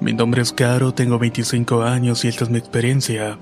Mi 0.00 0.12
nombre 0.12 0.42
es 0.42 0.52
Caro, 0.52 0.94
tengo 0.94 1.18
25 1.18 1.82
años 1.82 2.24
y 2.24 2.28
esta 2.28 2.44
es 2.44 2.50
mi 2.50 2.58
experiencia. 2.58 3.38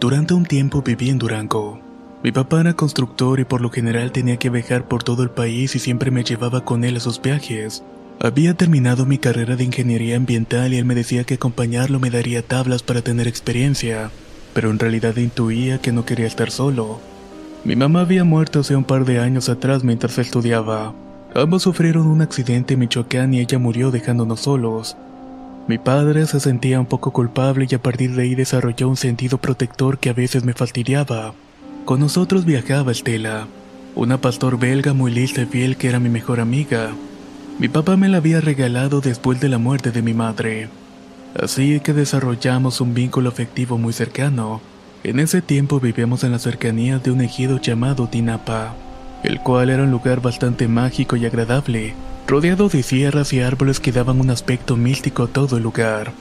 Durante 0.00 0.34
un 0.34 0.44
tiempo 0.44 0.82
viví 0.82 1.10
en 1.10 1.18
Durango. 1.18 1.80
Mi 2.22 2.32
papá 2.32 2.60
era 2.60 2.74
constructor 2.74 3.40
y 3.40 3.44
por 3.44 3.60
lo 3.60 3.70
general 3.70 4.12
tenía 4.12 4.36
que 4.36 4.50
viajar 4.50 4.88
por 4.88 5.02
todo 5.02 5.22
el 5.22 5.30
país 5.30 5.76
y 5.76 5.78
siempre 5.78 6.10
me 6.10 6.24
llevaba 6.24 6.64
con 6.64 6.84
él 6.84 6.96
a 6.96 7.00
sus 7.00 7.20
viajes. 7.20 7.82
Había 8.20 8.54
terminado 8.54 9.06
mi 9.06 9.18
carrera 9.18 9.56
de 9.56 9.64
ingeniería 9.64 10.16
ambiental 10.16 10.72
y 10.72 10.78
él 10.78 10.84
me 10.84 10.94
decía 10.94 11.24
que 11.24 11.34
acompañarlo 11.34 12.00
me 12.00 12.10
daría 12.10 12.42
tablas 12.42 12.82
para 12.82 13.02
tener 13.02 13.28
experiencia 13.28 14.10
pero 14.54 14.70
en 14.70 14.78
realidad 14.78 15.16
intuía 15.16 15.78
que 15.78 15.92
no 15.92 16.06
quería 16.06 16.26
estar 16.26 16.50
solo. 16.50 17.00
Mi 17.64 17.76
mamá 17.76 18.02
había 18.02 18.24
muerto 18.24 18.60
hace 18.60 18.76
un 18.76 18.84
par 18.84 19.04
de 19.04 19.18
años 19.18 19.48
atrás 19.48 19.84
mientras 19.84 20.16
estudiaba. 20.18 20.94
Ambos 21.34 21.62
sufrieron 21.62 22.06
un 22.06 22.22
accidente 22.22 22.74
en 22.74 22.80
Michoacán 22.80 23.34
y 23.34 23.40
ella 23.40 23.58
murió 23.58 23.90
dejándonos 23.90 24.40
solos. 24.40 24.96
Mi 25.66 25.78
padre 25.78 26.26
se 26.26 26.40
sentía 26.40 26.78
un 26.78 26.84
poco 26.84 27.10
culpable 27.10 27.66
y 27.70 27.74
a 27.74 27.78
partir 27.78 28.14
de 28.14 28.22
ahí 28.22 28.34
desarrolló 28.34 28.86
un 28.86 28.98
sentido 28.98 29.38
protector 29.38 29.98
que 29.98 30.10
a 30.10 30.12
veces 30.12 30.44
me 30.44 30.52
fastidiaba. 30.52 31.32
Con 31.86 32.00
nosotros 32.00 32.44
viajaba 32.44 32.92
Estela, 32.92 33.46
una 33.94 34.18
pastor 34.20 34.58
belga 34.58 34.92
muy 34.92 35.10
lista 35.10 35.40
y 35.40 35.46
fiel 35.46 35.78
que 35.78 35.88
era 35.88 36.00
mi 36.00 36.10
mejor 36.10 36.40
amiga. 36.40 36.90
Mi 37.58 37.68
papá 37.68 37.96
me 37.96 38.10
la 38.10 38.18
había 38.18 38.42
regalado 38.42 39.00
después 39.00 39.40
de 39.40 39.48
la 39.48 39.56
muerte 39.56 39.90
de 39.90 40.02
mi 40.02 40.12
madre. 40.12 40.68
Así 41.40 41.80
que 41.80 41.94
desarrollamos 41.94 42.82
un 42.82 42.92
vínculo 42.92 43.30
afectivo 43.30 43.78
muy 43.78 43.94
cercano. 43.94 44.60
En 45.02 45.18
ese 45.18 45.40
tiempo 45.40 45.80
vivíamos 45.80 46.24
en 46.24 46.32
las 46.32 46.42
cercanías 46.42 47.02
de 47.02 47.10
un 47.10 47.22
ejido 47.22 47.58
llamado 47.58 48.06
Tinapa, 48.06 48.74
el 49.24 49.40
cual 49.40 49.70
era 49.70 49.82
un 49.82 49.90
lugar 49.90 50.20
bastante 50.20 50.68
mágico 50.68 51.16
y 51.16 51.24
agradable, 51.26 51.94
rodeado 52.28 52.68
de 52.68 52.82
sierras 52.82 53.32
y 53.32 53.40
árboles 53.40 53.80
que 53.80 53.90
daban 53.90 54.20
un 54.20 54.30
aspecto 54.30 54.76
místico 54.76 55.24
a 55.24 55.26
todo 55.28 55.56
el 55.56 55.62
lugar. 55.62 56.12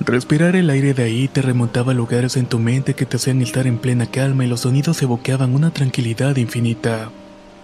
Respirar 0.00 0.56
el 0.56 0.68
aire 0.70 0.92
de 0.92 1.04
ahí 1.04 1.28
te 1.28 1.40
remontaba 1.40 1.92
a 1.92 1.94
lugares 1.94 2.36
en 2.36 2.46
tu 2.46 2.58
mente 2.58 2.94
que 2.94 3.06
te 3.06 3.16
hacían 3.16 3.42
estar 3.42 3.66
en 3.66 3.78
plena 3.78 4.06
calma 4.06 4.44
y 4.44 4.48
los 4.48 4.60
sonidos 4.60 5.00
evocaban 5.02 5.54
una 5.54 5.70
tranquilidad 5.70 6.36
infinita. 6.36 7.10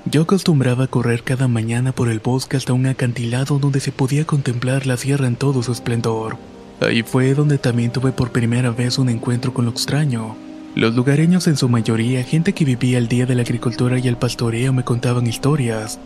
Yo 0.04 0.22
acostumbraba 0.22 0.86
correr 0.86 1.22
cada 1.22 1.48
mañana 1.48 1.92
por 1.92 2.08
el 2.08 2.20
bosque 2.20 2.56
hasta 2.56 2.72
un 2.72 2.86
acantilado 2.86 3.58
donde 3.58 3.80
se 3.80 3.90
podía 3.90 4.24
contemplar 4.24 4.86
la 4.86 4.96
sierra 4.96 5.26
en 5.26 5.36
todo 5.36 5.62
su 5.62 5.72
esplendor. 5.72 6.36
Ahí 6.80 7.02
fue 7.02 7.34
donde 7.34 7.58
también 7.58 7.90
tuve 7.90 8.12
por 8.12 8.30
primera 8.30 8.70
vez 8.70 8.98
un 8.98 9.08
encuentro 9.08 9.54
con 9.54 9.64
lo 9.64 9.70
extraño. 9.70 10.36
Los 10.74 10.96
lugareños 10.96 11.46
en 11.46 11.56
su 11.56 11.68
mayoría, 11.68 12.24
gente 12.24 12.52
que 12.52 12.64
vivía 12.64 12.98
el 12.98 13.06
día 13.06 13.26
de 13.26 13.36
la 13.36 13.42
agricultura 13.42 14.00
y 14.00 14.08
el 14.08 14.16
pastoreo, 14.16 14.72
me 14.72 14.82
contaban 14.82 15.26
historias. 15.26 16.00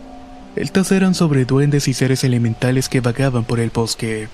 Estas 0.55 0.91
eran 0.91 1.15
sobre 1.15 1.45
duendes 1.45 1.87
y 1.87 1.93
seres 1.93 2.23
elementales 2.23 2.87
que 2.87 3.01
vagaban 3.01 3.45
por 3.45 3.59
el 3.59 3.71
bosque. 3.71 4.27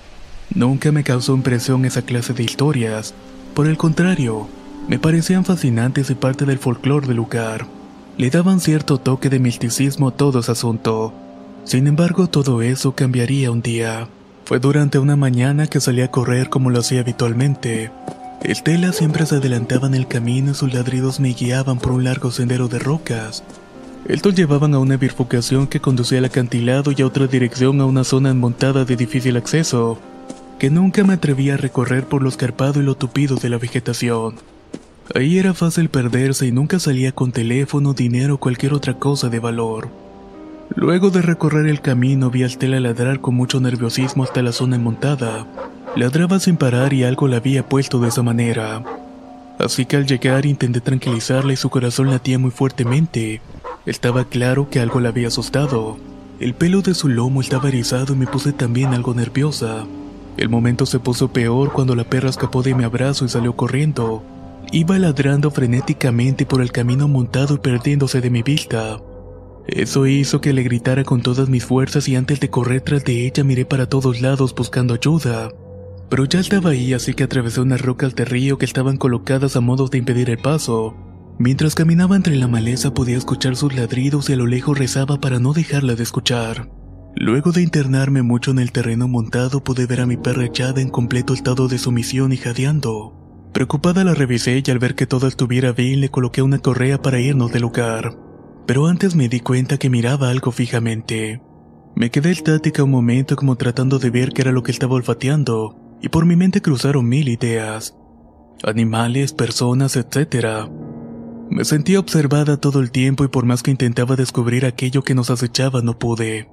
Nunca 0.54 0.92
me 0.92 1.04
causó 1.04 1.34
impresión 1.34 1.86
esa 1.86 2.02
clase 2.02 2.34
de 2.34 2.42
historias. 2.42 3.14
Por 3.54 3.66
el 3.66 3.78
contrario, 3.78 4.46
me 4.88 4.98
parecían 4.98 5.46
fascinantes 5.46 6.10
y 6.10 6.14
parte 6.14 6.44
del 6.44 6.58
folclore 6.58 7.06
del 7.06 7.16
lugar. 7.16 7.66
Le 8.18 8.28
daban 8.28 8.60
cierto 8.60 8.98
toque 8.98 9.30
de 9.30 9.38
misticismo 9.38 10.08
a 10.08 10.16
todo 10.16 10.40
ese 10.40 10.52
asunto. 10.52 11.14
Sin 11.64 11.86
embargo, 11.86 12.26
todo 12.26 12.60
eso 12.60 12.94
cambiaría 12.94 13.50
un 13.50 13.62
día. 13.62 14.06
Fue 14.44 14.60
durante 14.60 14.98
una 14.98 15.16
mañana 15.16 15.66
que 15.66 15.80
salí 15.80 16.02
a 16.02 16.10
correr 16.10 16.50
como 16.50 16.68
lo 16.68 16.80
hacía 16.80 17.00
habitualmente. 17.00 17.90
Estela 18.42 18.92
siempre 18.92 19.26
se 19.26 19.36
adelantaba 19.36 19.88
en 19.88 19.94
el 19.94 20.06
camino 20.06 20.52
y 20.52 20.54
sus 20.54 20.72
ladridos 20.72 21.20
me 21.20 21.32
guiaban 21.32 21.78
por 21.78 21.92
un 21.92 22.04
largo 22.04 22.30
sendero 22.30 22.68
de 22.68 22.78
rocas. 22.78 23.42
Estos 24.08 24.34
llevaban 24.34 24.72
a 24.74 24.78
una 24.78 24.96
bifurcación 24.96 25.66
que 25.66 25.80
conducía 25.80 26.18
al 26.18 26.26
acantilado 26.26 26.92
y 26.96 27.02
a 27.02 27.06
otra 27.06 27.26
dirección 27.26 27.80
a 27.80 27.86
una 27.86 28.04
zona 28.04 28.32
montada 28.34 28.84
de 28.84 28.94
difícil 28.94 29.36
acceso, 29.36 29.98
que 30.60 30.70
nunca 30.70 31.02
me 31.02 31.14
atrevía 31.14 31.54
a 31.54 31.56
recorrer 31.56 32.04
por 32.04 32.22
lo 32.22 32.28
escarpado 32.28 32.80
y 32.80 32.84
lo 32.84 32.94
tupido 32.94 33.36
de 33.36 33.48
la 33.48 33.58
vegetación. 33.58 34.36
Ahí 35.14 35.38
era 35.38 35.54
fácil 35.54 35.88
perderse 35.88 36.46
y 36.46 36.52
nunca 36.52 36.78
salía 36.78 37.12
con 37.12 37.32
teléfono, 37.32 37.94
dinero 37.94 38.34
o 38.34 38.38
cualquier 38.38 38.74
otra 38.74 38.94
cosa 38.94 39.28
de 39.28 39.40
valor. 39.40 39.88
Luego 40.74 41.10
de 41.10 41.22
recorrer 41.22 41.66
el 41.66 41.80
camino 41.80 42.30
vi 42.30 42.42
a 42.42 42.46
Estela 42.46 42.80
ladrar 42.80 43.20
con 43.20 43.34
mucho 43.34 43.60
nerviosismo 43.60 44.24
hasta 44.24 44.42
la 44.42 44.52
zona 44.52 44.78
montada. 44.78 45.46
Ladraba 45.96 46.38
sin 46.40 46.58
parar 46.58 46.92
y 46.92 47.04
algo 47.04 47.26
la 47.26 47.38
había 47.38 47.66
puesto 47.66 47.98
de 48.00 48.08
esa 48.08 48.22
manera. 48.22 48.84
Así 49.58 49.86
que 49.86 49.96
al 49.96 50.06
llegar 50.06 50.44
intenté 50.44 50.82
tranquilizarla 50.82 51.54
y 51.54 51.56
su 51.56 51.70
corazón 51.70 52.10
latía 52.10 52.38
muy 52.38 52.50
fuertemente. 52.50 53.40
Estaba 53.86 54.26
claro 54.26 54.68
que 54.68 54.80
algo 54.80 55.00
la 55.00 55.08
había 55.08 55.28
asustado. 55.28 55.96
El 56.38 56.54
pelo 56.54 56.82
de 56.82 56.92
su 56.92 57.08
lomo 57.08 57.40
estaba 57.40 57.68
erizado 57.68 58.12
y 58.12 58.16
me 58.16 58.26
puse 58.26 58.52
también 58.52 58.92
algo 58.92 59.14
nerviosa. 59.14 59.86
El 60.36 60.50
momento 60.50 60.84
se 60.84 60.98
puso 60.98 61.28
peor 61.28 61.72
cuando 61.72 61.96
la 61.96 62.04
perra 62.04 62.28
escapó 62.28 62.62
de 62.62 62.74
mi 62.74 62.84
abrazo 62.84 63.24
y 63.24 63.30
salió 63.30 63.56
corriendo. 63.56 64.22
Iba 64.72 64.98
ladrando 64.98 65.50
frenéticamente 65.50 66.44
por 66.44 66.60
el 66.60 66.72
camino 66.72 67.08
montado 67.08 67.54
y 67.54 67.58
perdiéndose 67.58 68.20
de 68.20 68.28
mi 68.28 68.42
vista. 68.42 68.98
Eso 69.66 70.06
hizo 70.06 70.42
que 70.42 70.52
le 70.52 70.62
gritara 70.62 71.04
con 71.04 71.22
todas 71.22 71.48
mis 71.48 71.64
fuerzas 71.64 72.06
y 72.06 72.16
antes 72.16 72.38
de 72.38 72.50
correr 72.50 72.82
tras 72.82 73.02
de 73.02 73.26
ella 73.26 73.44
miré 73.44 73.64
para 73.64 73.88
todos 73.88 74.20
lados 74.20 74.54
buscando 74.54 74.92
ayuda. 74.92 75.48
Pero 76.08 76.24
ya 76.24 76.40
estaba 76.40 76.70
ahí 76.70 76.92
así 76.92 77.14
que 77.14 77.24
atravesé 77.24 77.60
unas 77.60 77.80
rocas 77.80 78.14
de 78.14 78.24
río 78.24 78.58
que 78.58 78.64
estaban 78.64 78.96
colocadas 78.96 79.56
a 79.56 79.60
modo 79.60 79.88
de 79.88 79.98
impedir 79.98 80.30
el 80.30 80.38
paso. 80.38 80.94
Mientras 81.38 81.74
caminaba 81.74 82.16
entre 82.16 82.36
la 82.36 82.48
maleza 82.48 82.94
podía 82.94 83.16
escuchar 83.16 83.56
sus 83.56 83.74
ladridos 83.74 84.30
y 84.30 84.32
a 84.32 84.36
lo 84.36 84.46
lejos 84.46 84.78
rezaba 84.78 85.20
para 85.20 85.38
no 85.38 85.52
dejarla 85.52 85.94
de 85.94 86.02
escuchar. 86.02 86.70
Luego 87.14 87.52
de 87.52 87.62
internarme 87.62 88.22
mucho 88.22 88.50
en 88.50 88.58
el 88.58 88.72
terreno 88.72 89.08
montado 89.08 89.64
pude 89.64 89.86
ver 89.86 90.00
a 90.00 90.06
mi 90.06 90.16
perra 90.16 90.44
echada 90.44 90.80
en 90.80 90.90
completo 90.90 91.34
estado 91.34 91.68
de 91.68 91.78
sumisión 91.78 92.32
y 92.32 92.36
jadeando. 92.36 93.50
Preocupada 93.52 94.04
la 94.04 94.14
revisé 94.14 94.62
y 94.64 94.70
al 94.70 94.78
ver 94.78 94.94
que 94.94 95.06
todo 95.06 95.26
estuviera 95.26 95.72
bien 95.72 96.00
le 96.00 96.10
coloqué 96.10 96.42
una 96.42 96.58
correa 96.58 97.00
para 97.00 97.20
irnos 97.20 97.52
del 97.52 97.62
lugar 97.62 98.26
pero 98.66 98.86
antes 98.86 99.14
me 99.14 99.28
di 99.28 99.40
cuenta 99.40 99.78
que 99.78 99.88
miraba 99.88 100.28
algo 100.28 100.50
fijamente. 100.50 101.40
Me 101.94 102.10
quedé 102.10 102.32
estática 102.32 102.82
un 102.82 102.90
momento 102.90 103.36
como 103.36 103.56
tratando 103.56 103.98
de 103.98 104.10
ver 104.10 104.32
qué 104.32 104.42
era 104.42 104.52
lo 104.52 104.62
que 104.62 104.72
estaba 104.72 104.96
olfateando, 104.96 105.76
y 106.00 106.08
por 106.08 106.26
mi 106.26 106.36
mente 106.36 106.62
cruzaron 106.62 107.08
mil 107.08 107.28
ideas. 107.28 107.96
Animales, 108.64 109.32
personas, 109.32 109.96
etc. 109.96 110.68
Me 111.50 111.64
sentía 111.64 112.00
observada 112.00 112.56
todo 112.56 112.80
el 112.80 112.90
tiempo 112.90 113.24
y 113.24 113.28
por 113.28 113.44
más 113.44 113.62
que 113.62 113.70
intentaba 113.70 114.16
descubrir 114.16 114.66
aquello 114.66 115.02
que 115.02 115.14
nos 115.14 115.30
acechaba 115.30 115.82
no 115.82 115.98
pude. 115.98 116.48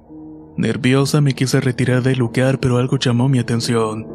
Nerviosa 0.56 1.20
me 1.20 1.34
quise 1.34 1.60
retirar 1.60 2.02
del 2.02 2.18
lugar 2.18 2.60
pero 2.60 2.78
algo 2.78 2.98
llamó 2.98 3.28
mi 3.28 3.38
atención. 3.38 4.06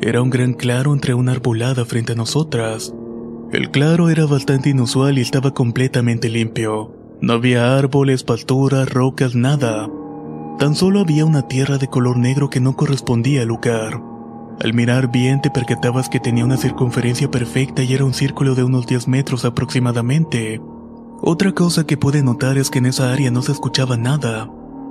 Era 0.00 0.22
un 0.22 0.30
gran 0.30 0.54
claro 0.54 0.92
entre 0.92 1.14
una 1.14 1.32
arbolada 1.32 1.84
frente 1.84 2.12
a 2.12 2.16
nosotras. 2.16 2.94
El 3.52 3.70
claro 3.70 4.08
era 4.08 4.24
bastante 4.24 4.70
inusual 4.70 5.18
y 5.18 5.20
estaba 5.20 5.52
completamente 5.52 6.30
limpio. 6.30 6.96
No 7.20 7.34
había 7.34 7.76
árboles, 7.76 8.24
pasturas, 8.24 8.90
rocas, 8.90 9.34
nada. 9.34 9.88
Tan 10.58 10.74
solo 10.74 11.00
había 11.00 11.24
una 11.24 11.46
tierra 11.46 11.76
de 11.76 11.88
color 11.88 12.16
negro 12.16 12.50
que 12.50 12.60
no 12.60 12.74
correspondía 12.74 13.42
al 13.42 13.48
lugar. 13.48 14.11
Al 14.62 14.74
mirar 14.74 15.10
bien 15.10 15.40
te 15.40 15.50
percatabas 15.50 16.08
que 16.08 16.20
tenía 16.20 16.44
una 16.44 16.56
circunferencia 16.56 17.28
perfecta 17.28 17.82
y 17.82 17.94
era 17.94 18.04
un 18.04 18.14
círculo 18.14 18.54
de 18.54 18.62
unos 18.62 18.86
10 18.86 19.08
metros 19.08 19.44
aproximadamente. 19.44 20.60
Otra 21.20 21.50
cosa 21.50 21.84
que 21.84 21.96
pude 21.96 22.22
notar 22.22 22.58
es 22.58 22.70
que 22.70 22.78
en 22.78 22.86
esa 22.86 23.12
área 23.12 23.32
no 23.32 23.42
se 23.42 23.50
escuchaba 23.50 23.96
nada, 23.96 24.48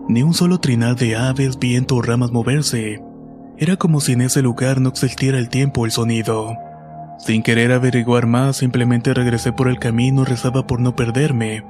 ni 0.09 0.23
un 0.23 0.33
solo 0.33 0.59
trinar 0.59 0.97
de 0.97 1.15
aves, 1.15 1.57
viento 1.57 1.95
o 1.95 2.01
ramas 2.01 2.33
moverse. 2.33 3.01
Era 3.57 3.77
como 3.77 4.01
si 4.01 4.11
en 4.11 4.21
ese 4.21 4.41
lugar 4.41 4.81
no 4.81 4.89
existiera 4.89 5.39
el 5.39 5.47
tiempo 5.47 5.81
o 5.81 5.85
el 5.85 5.91
sonido. 5.91 6.53
Sin 7.19 7.41
querer 7.41 7.71
averiguar 7.71 8.25
más, 8.25 8.57
simplemente 8.57 9.13
regresé 9.13 9.53
por 9.53 9.69
el 9.69 9.79
camino 9.79 10.23
y 10.23 10.25
rezaba 10.25 10.67
por 10.67 10.81
no 10.81 10.97
perderme. 10.97 11.63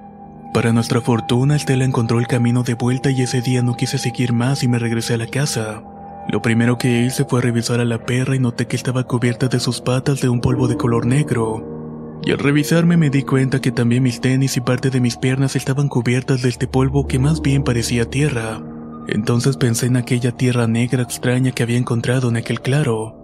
Para 0.56 0.74
nuestra 0.74 1.02
fortuna, 1.02 1.56
Estela 1.56 1.86
encontró 1.86 2.18
el 2.18 2.26
camino 2.26 2.64
de 2.64 2.74
vuelta 2.74 3.12
y 3.12 3.22
ese 3.22 3.42
día 3.42 3.62
no 3.62 3.76
quise 3.76 4.00
seguir 4.00 4.34
más 4.34 4.64
y 4.64 4.68
me 4.68 4.80
regresé 4.80 5.14
a 5.14 5.18
la 5.18 5.28
casa. 5.28 5.84
Lo 6.30 6.42
primero 6.42 6.78
que 6.78 7.02
hice 7.02 7.26
fue 7.26 7.42
revisar 7.42 7.80
a 7.80 7.86
la 7.86 8.06
perra 8.06 8.36
y 8.36 8.40
noté 8.40 8.68
que 8.68 8.76
estaba 8.76 9.04
cubierta 9.04 9.48
de 9.48 9.60
sus 9.60 9.82
patas 9.82 10.22
de 10.22 10.30
un 10.30 10.40
polvo 10.40 10.68
de 10.68 10.78
color 10.78 11.06
negro. 11.06 12.20
Y 12.24 12.32
al 12.32 12.38
revisarme 12.38 12.98
me 12.98 13.10
di 13.10 13.24
cuenta 13.24 13.60
que 13.60 13.72
también 13.72 14.04
mis 14.04 14.22
tenis 14.22 14.56
y 14.56 14.62
parte 14.62 14.92
de 14.92 15.02
mis 15.02 15.18
piernas 15.18 15.56
estaban 15.56 15.90
cubiertas 15.90 16.44
de 16.44 16.50
este 16.50 16.68
polvo 16.68 17.08
que 17.08 17.18
más 17.18 17.42
bien 17.42 17.64
parecía 17.64 18.10
tierra. 18.10 18.62
Entonces 19.08 19.58
pensé 19.58 19.88
en 19.88 19.98
aquella 19.98 20.32
tierra 20.32 20.68
negra 20.68 21.02
extraña 21.02 21.52
que 21.52 21.64
había 21.64 21.78
encontrado 21.78 22.30
en 22.30 22.38
aquel 22.38 22.62
claro. 22.62 23.18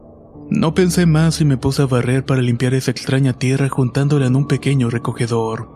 No 0.50 0.74
pensé 0.74 1.06
más 1.06 1.40
y 1.42 1.46
me 1.46 1.58
puse 1.58 1.84
a 1.84 1.86
barrer 1.86 2.26
para 2.26 2.42
limpiar 2.42 2.74
esa 2.74 2.92
extraña 2.92 3.34
tierra 3.34 3.70
juntándola 3.70 4.26
en 4.26 4.36
un 4.36 4.48
pequeño 4.48 4.90
recogedor. 4.90 5.70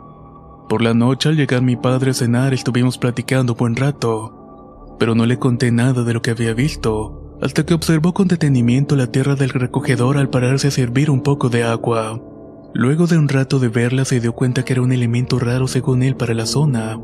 Por 0.68 0.82
la 0.82 0.94
noche 0.94 1.30
al 1.30 1.36
llegar 1.36 1.62
mi 1.62 1.76
padre 1.76 2.12
a 2.12 2.14
cenar 2.14 2.54
estuvimos 2.54 2.98
platicando 2.98 3.54
buen 3.54 3.76
rato, 3.76 4.41
pero 5.02 5.16
no 5.16 5.26
le 5.26 5.40
conté 5.40 5.72
nada 5.72 6.04
de 6.04 6.14
lo 6.14 6.22
que 6.22 6.30
había 6.30 6.54
visto, 6.54 7.36
hasta 7.42 7.66
que 7.66 7.74
observó 7.74 8.14
con 8.14 8.28
detenimiento 8.28 8.96
la 8.96 9.08
tierra 9.08 9.34
del 9.34 9.50
recogedor 9.50 10.16
al 10.16 10.30
pararse 10.30 10.68
a 10.68 10.72
servir 10.72 11.10
un 11.10 11.24
poco 11.24 11.50
de 11.50 11.64
agua. 11.64 12.22
Luego 12.76 13.08
de 13.08 13.18
un 13.18 13.28
rato 13.28 13.58
de 13.58 13.70
verla 13.70 14.06
se 14.06 14.20
dio 14.20 14.34
cuenta 14.34 14.64
que 14.64 14.74
era 14.74 14.84
un 14.84 14.92
elemento 14.92 15.40
raro 15.40 15.68
según 15.68 16.04
él 16.04 16.16
para 16.16 16.36
la 16.36 16.46
zona. 16.46 17.00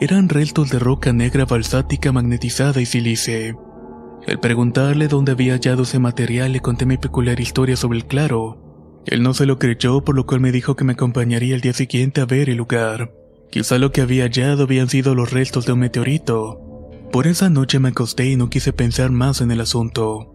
Eran 0.00 0.28
restos 0.28 0.70
de 0.70 0.78
roca 0.78 1.12
negra 1.12 1.44
balsática 1.44 2.12
magnetizada 2.12 2.80
y 2.80 2.86
sílice. 2.86 3.56
Al 4.28 4.38
preguntarle 4.38 5.08
dónde 5.08 5.32
había 5.32 5.54
hallado 5.54 5.82
ese 5.82 5.98
material 5.98 6.52
le 6.52 6.60
conté 6.60 6.86
mi 6.86 6.96
peculiar 6.96 7.40
historia 7.40 7.74
sobre 7.74 7.98
el 7.98 8.06
claro. 8.06 9.02
Él 9.04 9.24
no 9.24 9.34
se 9.34 9.46
lo 9.46 9.58
creyó 9.58 10.04
por 10.04 10.14
lo 10.14 10.26
cual 10.26 10.38
me 10.38 10.52
dijo 10.52 10.76
que 10.76 10.84
me 10.84 10.92
acompañaría 10.92 11.56
el 11.56 11.60
día 11.60 11.72
siguiente 11.72 12.20
a 12.20 12.24
ver 12.24 12.50
el 12.50 12.58
lugar. 12.58 13.12
Quizá 13.50 13.78
lo 13.78 13.90
que 13.90 14.00
había 14.00 14.26
hallado 14.26 14.62
habían 14.62 14.88
sido 14.88 15.16
los 15.16 15.32
restos 15.32 15.66
de 15.66 15.72
un 15.72 15.80
meteorito. 15.80 16.68
Por 17.12 17.26
esa 17.26 17.50
noche 17.50 17.78
me 17.78 17.90
acosté 17.90 18.30
y 18.30 18.36
no 18.36 18.48
quise 18.48 18.72
pensar 18.72 19.10
más 19.10 19.42
en 19.42 19.50
el 19.50 19.60
asunto. 19.60 20.34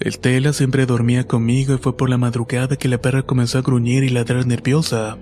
Estela 0.00 0.52
siempre 0.52 0.84
dormía 0.84 1.28
conmigo 1.28 1.74
y 1.74 1.78
fue 1.78 1.96
por 1.96 2.10
la 2.10 2.18
madrugada 2.18 2.74
que 2.74 2.88
la 2.88 3.00
perra 3.00 3.22
comenzó 3.22 3.58
a 3.58 3.62
gruñir 3.62 4.02
y 4.02 4.08
ladrar 4.08 4.44
nerviosa. 4.44 5.16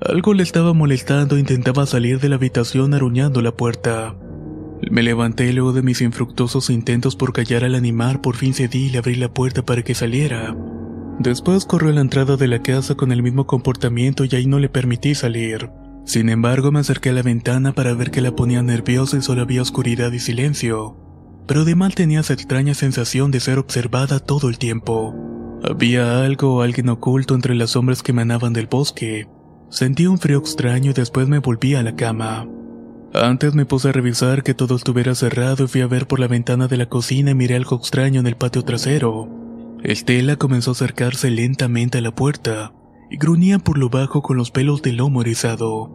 Algo 0.00 0.32
le 0.32 0.42
estaba 0.42 0.72
molestando 0.72 1.36
e 1.36 1.40
intentaba 1.40 1.84
salir 1.84 2.18
de 2.18 2.30
la 2.30 2.36
habitación 2.36 2.94
aruñando 2.94 3.42
la 3.42 3.54
puerta. 3.54 4.16
Me 4.90 5.02
levanté 5.02 5.52
luego 5.52 5.74
de 5.74 5.82
mis 5.82 6.00
infructuosos 6.00 6.70
intentos 6.70 7.14
por 7.14 7.34
callar 7.34 7.64
al 7.64 7.74
animal, 7.74 8.22
por 8.22 8.36
fin 8.36 8.54
cedí 8.54 8.86
y 8.86 8.88
le 8.88 8.98
abrí 8.98 9.16
la 9.16 9.34
puerta 9.34 9.66
para 9.66 9.82
que 9.82 9.94
saliera. 9.94 10.56
Después 11.18 11.66
corrió 11.66 11.90
a 11.90 11.94
la 11.94 12.00
entrada 12.00 12.38
de 12.38 12.48
la 12.48 12.62
casa 12.62 12.94
con 12.94 13.12
el 13.12 13.22
mismo 13.22 13.46
comportamiento 13.46 14.24
y 14.24 14.34
ahí 14.34 14.46
no 14.46 14.58
le 14.60 14.70
permití 14.70 15.14
salir. 15.14 15.68
Sin 16.06 16.30
embargo, 16.30 16.72
me 16.72 16.80
acerqué 16.80 17.10
a 17.10 17.12
la 17.12 17.22
ventana 17.22 17.74
para 17.74 17.92
ver 17.92 18.10
que 18.10 18.22
la 18.22 18.34
ponía 18.34 18.62
nerviosa 18.62 19.18
y 19.18 19.22
solo 19.22 19.42
había 19.42 19.60
oscuridad 19.60 20.12
y 20.12 20.20
silencio 20.20 20.96
pero 21.46 21.64
de 21.64 21.74
mal 21.74 21.94
tenía 21.94 22.20
esa 22.20 22.34
extraña 22.34 22.74
sensación 22.74 23.30
de 23.30 23.40
ser 23.40 23.58
observada 23.58 24.18
todo 24.18 24.48
el 24.48 24.58
tiempo. 24.58 25.14
Había 25.62 26.24
algo 26.24 26.56
o 26.56 26.62
alguien 26.62 26.88
oculto 26.88 27.34
entre 27.34 27.54
las 27.54 27.70
sombras 27.70 28.02
que 28.02 28.12
emanaban 28.12 28.52
del 28.52 28.66
bosque. 28.66 29.28
Sentí 29.70 30.06
un 30.06 30.18
frío 30.18 30.38
extraño 30.38 30.90
y 30.90 30.94
después 30.94 31.28
me 31.28 31.38
volví 31.38 31.74
a 31.74 31.82
la 31.82 31.94
cama. 31.94 32.46
Antes 33.14 33.54
me 33.54 33.64
puse 33.64 33.88
a 33.88 33.92
revisar 33.92 34.42
que 34.42 34.54
todo 34.54 34.76
estuviera 34.76 35.14
cerrado 35.14 35.64
y 35.64 35.68
fui 35.68 35.80
a 35.80 35.86
ver 35.86 36.06
por 36.06 36.20
la 36.20 36.28
ventana 36.28 36.68
de 36.68 36.76
la 36.76 36.86
cocina 36.86 37.30
y 37.30 37.34
miré 37.34 37.56
algo 37.56 37.76
extraño 37.76 38.20
en 38.20 38.26
el 38.26 38.36
patio 38.36 38.62
trasero. 38.62 39.28
Estela 39.82 40.36
comenzó 40.36 40.72
a 40.72 40.72
acercarse 40.72 41.30
lentamente 41.30 41.98
a 41.98 42.00
la 42.00 42.14
puerta 42.14 42.72
y 43.10 43.16
gruñía 43.16 43.58
por 43.58 43.78
lo 43.78 43.88
bajo 43.88 44.22
con 44.22 44.36
los 44.36 44.50
pelos 44.50 44.82
del 44.82 44.96
lomo 44.96 45.22
erizado. 45.22 45.90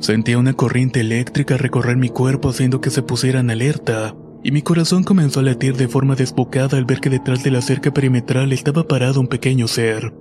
Sentía 0.00 0.38
una 0.38 0.52
corriente 0.52 1.00
eléctrica 1.00 1.56
recorrer 1.56 1.96
mi 1.96 2.08
cuerpo 2.08 2.50
haciendo 2.50 2.80
que 2.80 2.90
se 2.90 3.02
pusiera 3.02 3.40
en 3.40 3.50
alerta 3.50 4.14
y 4.42 4.52
mi 4.52 4.62
corazón 4.62 5.04
comenzó 5.04 5.40
a 5.40 5.42
latir 5.42 5.76
de 5.76 5.88
forma 5.88 6.14
desbocada 6.14 6.78
al 6.78 6.84
ver 6.84 7.00
que 7.00 7.10
detrás 7.10 7.42
de 7.42 7.50
la 7.50 7.60
cerca 7.60 7.92
perimetral 7.92 8.52
estaba 8.52 8.86
parado 8.86 9.20
un 9.20 9.26
pequeño 9.26 9.66
ser. 9.66 10.14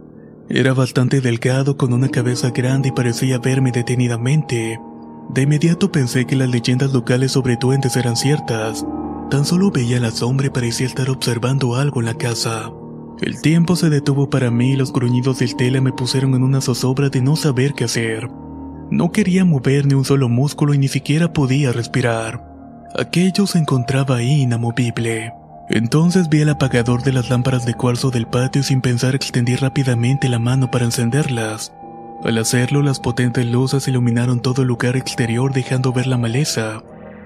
Era 0.49 0.73
bastante 0.73 1.21
delgado 1.21 1.77
con 1.77 1.93
una 1.93 2.09
cabeza 2.09 2.51
grande 2.51 2.89
y 2.89 2.91
parecía 2.91 3.37
verme 3.37 3.71
detenidamente. 3.71 4.79
De 5.29 5.41
inmediato 5.41 5.91
pensé 5.91 6.25
que 6.25 6.35
las 6.35 6.49
leyendas 6.49 6.93
locales 6.93 7.33
sobre 7.33 7.57
duendes 7.57 7.95
eran 7.97 8.15
ciertas. 8.15 8.85
Tan 9.29 9.45
solo 9.45 9.71
veía 9.71 9.99
la 9.99 10.11
sombra 10.11 10.47
y 10.47 10.49
parecía 10.49 10.87
estar 10.87 11.09
observando 11.09 11.75
algo 11.75 11.99
en 11.99 12.05
la 12.05 12.15
casa. 12.15 12.71
El 13.21 13.41
tiempo 13.41 13.75
se 13.75 13.89
detuvo 13.89 14.29
para 14.29 14.51
mí 14.51 14.73
y 14.73 14.75
los 14.75 14.93
gruñidos 14.93 15.39
del 15.39 15.55
tela 15.55 15.81
me 15.81 15.91
pusieron 15.91 16.35
en 16.35 16.43
una 16.43 16.61
zozobra 16.61 17.09
de 17.09 17.21
no 17.21 17.35
saber 17.35 17.73
qué 17.73 17.85
hacer. 17.85 18.29
No 18.91 19.11
quería 19.11 19.43
mover 19.43 19.87
ni 19.87 19.95
un 19.95 20.05
solo 20.05 20.29
músculo 20.29 20.73
y 20.73 20.77
ni 20.77 20.87
siquiera 20.87 21.33
podía 21.33 21.71
respirar. 21.71 22.45
Aquello 22.97 23.47
se 23.47 23.57
encontraba 23.57 24.17
ahí 24.17 24.41
inamovible. 24.41 25.33
Entonces 25.69 26.29
vi 26.29 26.41
el 26.41 26.49
apagador 26.49 27.03
de 27.03 27.11
las 27.11 27.29
lámparas 27.29 27.65
de 27.65 27.73
cuarzo 27.73 28.11
del 28.11 28.27
patio 28.27 28.63
sin 28.63 28.81
pensar 28.81 29.15
extendí 29.15 29.55
rápidamente 29.55 30.29
la 30.29 30.39
mano 30.39 30.71
para 30.71 30.85
encenderlas. 30.85 31.73
Al 32.23 32.37
hacerlo, 32.37 32.81
las 32.81 32.99
potentes 32.99 33.45
luces 33.45 33.87
iluminaron 33.87 34.41
todo 34.41 34.61
el 34.61 34.67
lugar 34.67 34.95
exterior 34.95 35.53
dejando 35.53 35.91
ver 35.91 36.07
la 36.07 36.17
maleza, 36.17 36.81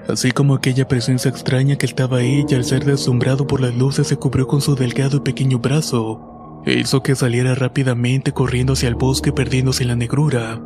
así 0.07 0.31
como 0.31 0.55
aquella 0.55 0.87
presencia 0.87 1.29
extraña 1.29 1.77
que 1.77 1.85
estaba 1.85 2.17
ahí 2.17 2.45
y 2.47 2.55
al 2.55 2.65
ser 2.65 2.85
deslumbrado 2.85 3.47
por 3.47 3.61
las 3.61 3.75
luces 3.75 4.07
se 4.07 4.17
cubrió 4.17 4.47
con 4.47 4.61
su 4.61 4.75
delgado 4.75 5.17
y 5.17 5.21
pequeño 5.21 5.59
brazo, 5.59 6.61
e 6.65 6.73
hizo 6.79 7.01
que 7.01 7.15
saliera 7.15 7.55
rápidamente 7.55 8.31
corriendo 8.31 8.73
hacia 8.73 8.89
el 8.89 8.95
bosque 8.95 9.31
perdiéndose 9.31 9.83
en 9.83 9.89
la 9.89 9.95
negrura. 9.95 10.61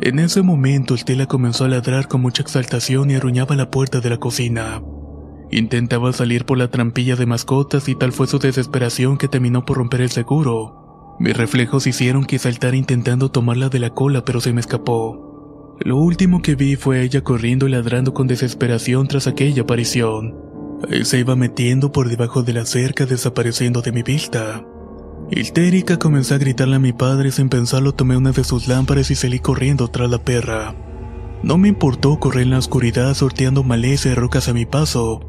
En 0.00 0.18
ese 0.20 0.42
momento 0.42 0.94
Estela 0.94 1.26
comenzó 1.26 1.64
a 1.64 1.68
ladrar 1.68 2.08
con 2.08 2.20
mucha 2.20 2.42
exaltación 2.42 3.10
y 3.10 3.16
arruñaba 3.16 3.56
la 3.56 3.70
puerta 3.70 4.00
de 4.00 4.10
la 4.10 4.18
cocina. 4.18 4.80
Intentaba 5.50 6.12
salir 6.12 6.44
por 6.44 6.58
la 6.58 6.70
trampilla 6.70 7.16
de 7.16 7.26
mascotas 7.26 7.88
y 7.88 7.94
tal 7.94 8.12
fue 8.12 8.26
su 8.26 8.38
desesperación 8.38 9.16
que 9.16 9.28
terminó 9.28 9.64
por 9.64 9.78
romper 9.78 10.02
el 10.02 10.10
seguro. 10.10 11.16
Mis 11.18 11.36
reflejos 11.36 11.86
hicieron 11.86 12.26
que 12.26 12.38
saltara 12.38 12.76
intentando 12.76 13.30
tomarla 13.30 13.68
de 13.68 13.80
la 13.80 13.90
cola 13.90 14.24
pero 14.24 14.40
se 14.40 14.52
me 14.52 14.60
escapó. 14.60 15.27
Lo 15.80 15.96
último 15.96 16.42
que 16.42 16.54
vi 16.54 16.76
fue 16.76 17.02
ella 17.02 17.22
corriendo 17.22 17.68
y 17.68 17.70
ladrando 17.70 18.12
con 18.12 18.26
desesperación 18.26 19.06
tras 19.06 19.26
aquella 19.26 19.62
aparición. 19.62 20.34
Ahí 20.90 21.04
se 21.04 21.18
iba 21.18 21.36
metiendo 21.36 21.92
por 21.92 22.08
debajo 22.08 22.42
de 22.42 22.52
la 22.52 22.64
cerca 22.64 23.06
desapareciendo 23.06 23.80
de 23.82 23.92
mi 23.92 24.02
vista. 24.02 24.64
Histérica 25.30 25.98
comencé 25.98 26.34
a 26.34 26.38
gritarle 26.38 26.76
a 26.76 26.80
mi 26.80 26.92
padre 26.92 27.30
sin 27.30 27.48
pensarlo 27.48 27.92
tomé 27.92 28.16
una 28.16 28.32
de 28.32 28.44
sus 28.44 28.66
lámparas 28.66 29.10
y 29.10 29.14
salí 29.14 29.40
corriendo 29.40 29.88
tras 29.88 30.10
la 30.10 30.18
perra. 30.18 30.74
No 31.42 31.58
me 31.58 31.68
importó 31.68 32.18
correr 32.18 32.42
en 32.44 32.50
la 32.50 32.58
oscuridad 32.58 33.14
sorteando 33.14 33.62
maleza 33.62 34.08
y 34.08 34.14
rocas 34.14 34.48
a 34.48 34.54
mi 34.54 34.66
paso. 34.66 35.20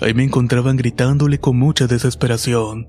Ahí 0.00 0.12
me 0.12 0.24
encontraban 0.24 0.76
gritándole 0.76 1.38
con 1.38 1.58
mucha 1.58 1.86
desesperación. 1.86 2.88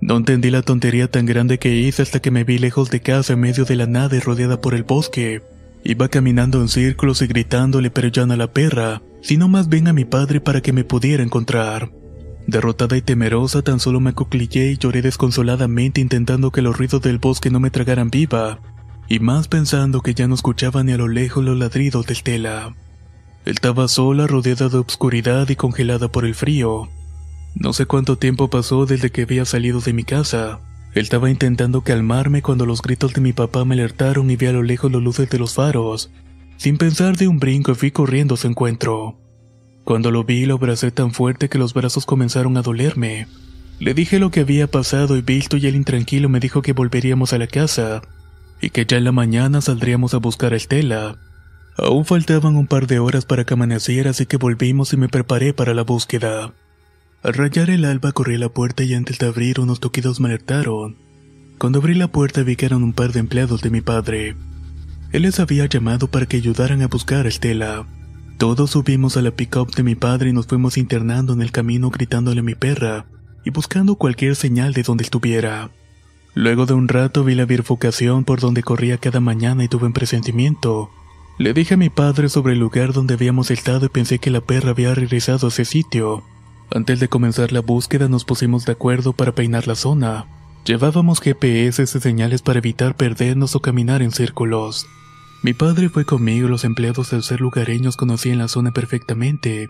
No 0.00 0.16
entendí 0.16 0.50
la 0.50 0.62
tontería 0.62 1.08
tan 1.08 1.26
grande 1.26 1.58
que 1.58 1.76
hice 1.76 2.02
hasta 2.02 2.20
que 2.20 2.30
me 2.30 2.42
vi 2.42 2.58
lejos 2.58 2.90
de 2.90 3.00
casa 3.00 3.34
en 3.34 3.40
medio 3.40 3.64
de 3.64 3.76
la 3.76 3.86
nada 3.86 4.16
y 4.16 4.20
rodeada 4.20 4.60
por 4.60 4.74
el 4.74 4.82
bosque. 4.82 5.42
Iba 5.84 6.08
caminando 6.08 6.60
en 6.60 6.68
círculos 6.68 7.22
y 7.22 7.26
gritándole 7.26 7.90
pero 7.90 8.08
ya 8.08 8.26
no 8.26 8.34
a 8.34 8.36
la 8.36 8.52
perra, 8.52 9.02
sino 9.22 9.48
más 9.48 9.68
bien 9.68 9.88
a 9.88 9.92
mi 9.92 10.04
padre 10.04 10.40
para 10.40 10.60
que 10.60 10.72
me 10.72 10.84
pudiera 10.84 11.22
encontrar. 11.22 11.90
Derrotada 12.46 12.96
y 12.96 13.02
temerosa, 13.02 13.62
tan 13.62 13.80
solo 13.80 14.00
me 14.00 14.10
acuclillé 14.10 14.72
y 14.72 14.78
lloré 14.78 15.02
desconsoladamente 15.02 16.00
intentando 16.00 16.50
que 16.50 16.62
los 16.62 16.76
ruidos 16.76 17.00
del 17.02 17.18
bosque 17.18 17.50
no 17.50 17.60
me 17.60 17.70
tragaran 17.70 18.10
viva, 18.10 18.60
y 19.08 19.20
más 19.20 19.48
pensando 19.48 20.00
que 20.00 20.14
ya 20.14 20.28
no 20.28 20.34
escuchaba 20.34 20.82
ni 20.82 20.92
a 20.92 20.96
lo 20.96 21.08
lejos 21.08 21.44
los 21.44 21.58
ladridos 21.58 22.06
de 22.06 22.12
Estela. 22.14 22.74
Estaba 23.44 23.88
sola, 23.88 24.26
rodeada 24.26 24.68
de 24.68 24.78
obscuridad 24.78 25.48
y 25.48 25.56
congelada 25.56 26.12
por 26.12 26.24
el 26.24 26.34
frío. 26.34 26.88
No 27.54 27.72
sé 27.72 27.86
cuánto 27.86 28.18
tiempo 28.18 28.50
pasó 28.50 28.86
desde 28.86 29.10
que 29.10 29.22
había 29.22 29.44
salido 29.44 29.80
de 29.80 29.92
mi 29.92 30.04
casa. 30.04 30.60
Estaba 30.94 31.30
intentando 31.30 31.82
calmarme 31.82 32.42
cuando 32.42 32.66
los 32.66 32.82
gritos 32.82 33.14
de 33.14 33.20
mi 33.20 33.32
papá 33.32 33.64
me 33.64 33.74
alertaron 33.74 34.28
y 34.30 34.36
vi 34.36 34.46
a 34.46 34.52
lo 34.52 34.62
lejos 34.62 34.90
las 34.90 35.00
luces 35.00 35.30
de 35.30 35.38
los 35.38 35.54
faros. 35.54 36.10
Sin 36.56 36.78
pensar 36.78 37.16
de 37.16 37.28
un 37.28 37.38
brinco 37.38 37.74
fui 37.74 37.92
corriendo 37.92 38.34
a 38.34 38.36
su 38.36 38.48
encuentro. 38.48 39.16
Cuando 39.84 40.10
lo 40.10 40.24
vi 40.24 40.46
lo 40.46 40.54
abracé 40.54 40.90
tan 40.90 41.12
fuerte 41.12 41.48
que 41.48 41.58
los 41.58 41.74
brazos 41.74 42.06
comenzaron 42.06 42.56
a 42.56 42.62
dolerme. 42.62 43.28
Le 43.78 43.94
dije 43.94 44.18
lo 44.18 44.30
que 44.30 44.40
había 44.40 44.66
pasado 44.66 45.16
y 45.16 45.22
visto 45.22 45.56
y 45.56 45.66
él 45.66 45.76
intranquilo 45.76 46.28
me 46.28 46.40
dijo 46.40 46.60
que 46.60 46.72
volveríamos 46.72 47.32
a 47.32 47.38
la 47.38 47.46
casa 47.46 48.02
y 48.60 48.70
que 48.70 48.84
ya 48.84 48.98
en 48.98 49.04
la 49.04 49.12
mañana 49.12 49.60
saldríamos 49.60 50.12
a 50.12 50.18
buscar 50.18 50.52
a 50.52 50.56
Estela. 50.56 51.16
Aún 51.78 52.04
faltaban 52.04 52.56
un 52.56 52.66
par 52.66 52.86
de 52.88 52.98
horas 52.98 53.24
para 53.24 53.44
que 53.44 53.54
amaneciera 53.54 54.10
así 54.10 54.26
que 54.26 54.36
volvimos 54.36 54.92
y 54.92 54.96
me 54.96 55.08
preparé 55.08 55.54
para 55.54 55.72
la 55.72 55.82
búsqueda. 55.82 56.52
Al 57.22 57.34
rayar 57.34 57.68
el 57.68 57.84
alba 57.84 58.12
corrí 58.12 58.36
a 58.36 58.38
la 58.38 58.48
puerta 58.48 58.82
y 58.82 58.94
antes 58.94 59.18
de 59.18 59.26
abrir 59.26 59.60
unos 59.60 59.78
toquidos 59.78 60.20
me 60.20 60.28
alertaron. 60.28 60.96
Cuando 61.58 61.80
abrí 61.80 61.94
la 61.94 62.08
puerta 62.08 62.42
vi 62.42 62.56
que 62.56 62.64
eran 62.64 62.82
un 62.82 62.94
par 62.94 63.12
de 63.12 63.20
empleados 63.20 63.60
de 63.60 63.68
mi 63.68 63.82
padre. 63.82 64.36
Él 65.12 65.22
les 65.22 65.38
había 65.38 65.66
llamado 65.66 66.08
para 66.08 66.24
que 66.24 66.38
ayudaran 66.38 66.80
a 66.80 66.86
buscar 66.86 67.26
a 67.26 67.28
Estela. 67.28 67.86
Todos 68.38 68.70
subimos 68.70 69.18
a 69.18 69.22
la 69.22 69.32
pick-up 69.32 69.74
de 69.74 69.82
mi 69.82 69.96
padre 69.96 70.30
y 70.30 70.32
nos 70.32 70.46
fuimos 70.46 70.78
internando 70.78 71.34
en 71.34 71.42
el 71.42 71.52
camino 71.52 71.90
gritándole 71.90 72.40
a 72.40 72.42
mi 72.44 72.54
perra 72.54 73.04
y 73.44 73.50
buscando 73.50 73.96
cualquier 73.96 74.34
señal 74.34 74.72
de 74.72 74.82
donde 74.82 75.04
estuviera. 75.04 75.70
Luego 76.34 76.64
de 76.64 76.72
un 76.72 76.88
rato 76.88 77.22
vi 77.22 77.34
la 77.34 77.44
bifurcación 77.44 78.24
por 78.24 78.40
donde 78.40 78.62
corría 78.62 78.96
cada 78.96 79.20
mañana 79.20 79.62
y 79.62 79.68
tuve 79.68 79.84
un 79.84 79.92
presentimiento. 79.92 80.90
Le 81.38 81.52
dije 81.52 81.74
a 81.74 81.76
mi 81.76 81.90
padre 81.90 82.30
sobre 82.30 82.54
el 82.54 82.60
lugar 82.60 82.94
donde 82.94 83.12
habíamos 83.12 83.50
estado 83.50 83.84
y 83.84 83.88
pensé 83.90 84.18
que 84.18 84.30
la 84.30 84.40
perra 84.40 84.70
había 84.70 84.94
regresado 84.94 85.48
a 85.48 85.50
ese 85.50 85.66
sitio. 85.66 86.22
Antes 86.72 87.00
de 87.00 87.08
comenzar 87.08 87.50
la 87.50 87.60
búsqueda 87.60 88.08
nos 88.08 88.24
pusimos 88.24 88.64
de 88.64 88.72
acuerdo 88.72 89.12
para 89.12 89.32
peinar 89.32 89.66
la 89.66 89.74
zona. 89.74 90.26
Llevábamos 90.64 91.20
GPS 91.20 91.82
y 91.82 91.86
señales 91.86 92.42
para 92.42 92.58
evitar 92.58 92.96
perdernos 92.96 93.56
o 93.56 93.60
caminar 93.60 94.02
en 94.02 94.12
círculos. 94.12 94.86
Mi 95.42 95.52
padre 95.52 95.88
fue 95.88 96.04
conmigo 96.04 96.46
y 96.46 96.50
los 96.50 96.64
empleados 96.64 97.10
del 97.10 97.24
ser 97.24 97.40
lugareños 97.40 97.96
conocían 97.96 98.38
la 98.38 98.46
zona 98.46 98.70
perfectamente. 98.70 99.68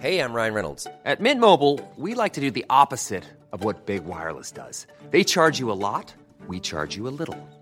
Hey, 0.00 0.20
I'm 0.20 0.32
Ryan 0.32 0.54
Reynolds. 0.54 0.86
At 1.04 1.18
Mint 1.18 1.40
Mobile, 1.40 1.80
we 1.96 2.14
like 2.14 2.34
to 2.34 2.40
do 2.40 2.52
the 2.52 2.64
opposite 2.68 3.24
of 3.50 3.64
what 3.64 3.84
Big 3.84 4.04
Wireless 4.06 4.52
does. 4.52 4.86
They 5.10 5.24
charge 5.24 5.58
you 5.58 5.72
a 5.72 5.74
lot, 5.74 6.14
we 6.46 6.60
charge 6.60 6.96
you 6.96 7.08
a 7.08 7.10
little. 7.10 7.36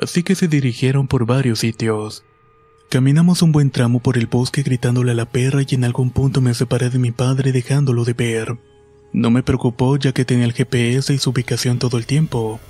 Así 0.00 0.22
que 0.22 0.34
se 0.34 0.48
dirigieron 0.48 1.08
por 1.08 1.26
varios 1.26 1.60
sitios. 1.60 2.24
Caminamos 2.90 3.42
un 3.42 3.52
buen 3.52 3.70
tramo 3.70 4.00
por 4.00 4.16
el 4.16 4.26
bosque 4.26 4.62
gritándole 4.62 5.12
a 5.12 5.14
la 5.14 5.26
perra 5.26 5.62
y 5.66 5.74
en 5.74 5.84
algún 5.84 6.10
punto 6.10 6.40
me 6.40 6.54
separé 6.54 6.88
de 6.88 6.98
mi 6.98 7.10
padre 7.10 7.52
dejándolo 7.52 8.04
de 8.04 8.14
ver. 8.14 8.56
No 9.12 9.30
me 9.30 9.42
preocupó 9.42 9.96
ya 9.96 10.12
que 10.12 10.24
tenía 10.24 10.44
el 10.44 10.52
GPS 10.52 11.12
y 11.12 11.18
su 11.18 11.30
ubicación 11.30 11.78
todo 11.78 11.98
el 11.98 12.06
tiempo. 12.06 12.60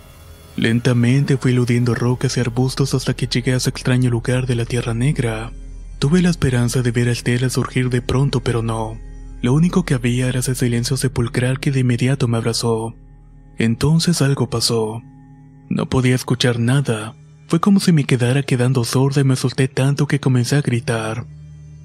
Lentamente 0.56 1.36
fui 1.36 1.52
eludiendo 1.52 1.94
rocas 1.94 2.36
y 2.36 2.40
arbustos 2.40 2.94
hasta 2.94 3.14
que 3.14 3.28
llegué 3.28 3.52
a 3.52 3.58
ese 3.58 3.70
extraño 3.70 4.10
lugar 4.10 4.46
de 4.46 4.56
la 4.56 4.64
Tierra 4.64 4.94
Negra. 4.94 5.52
Tuve 6.00 6.22
la 6.22 6.30
esperanza 6.30 6.82
de 6.82 6.90
ver 6.90 7.08
a 7.08 7.12
Estela 7.12 7.50
surgir 7.50 7.90
de 7.90 8.02
pronto, 8.02 8.40
pero 8.40 8.62
no. 8.62 8.98
Lo 9.40 9.52
único 9.52 9.84
que 9.84 9.94
había 9.94 10.28
era 10.28 10.40
ese 10.40 10.56
silencio 10.56 10.96
sepulcral 10.96 11.60
que 11.60 11.70
de 11.70 11.80
inmediato 11.80 12.26
me 12.26 12.38
abrazó. 12.38 12.96
Entonces 13.56 14.20
algo 14.20 14.50
pasó. 14.50 15.02
No 15.68 15.88
podía 15.88 16.14
escuchar 16.14 16.58
nada. 16.58 17.14
Fue 17.48 17.60
como 17.60 17.80
si 17.80 17.92
me 17.92 18.04
quedara 18.04 18.42
quedando 18.42 18.84
sorda 18.84 19.22
y 19.22 19.24
me 19.24 19.32
asusté 19.32 19.68
tanto 19.68 20.06
que 20.06 20.20
comencé 20.20 20.56
a 20.56 20.60
gritar. 20.60 21.24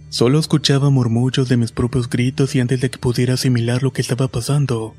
Solo 0.10 0.38
escuchaba 0.38 0.89
murmullos 0.89 1.48
de 1.48 1.55
mis 1.55 1.72
propios 1.72 2.10
gritos 2.10 2.53
y 2.53 2.60
antes 2.60 2.82
de 2.82 2.89
que 2.89 2.98
pudiera 2.98 3.36
asimilar 3.36 3.82
lo 3.82 3.93
que 3.93 4.01
estaba 4.01 4.27
pasando, 4.27 4.93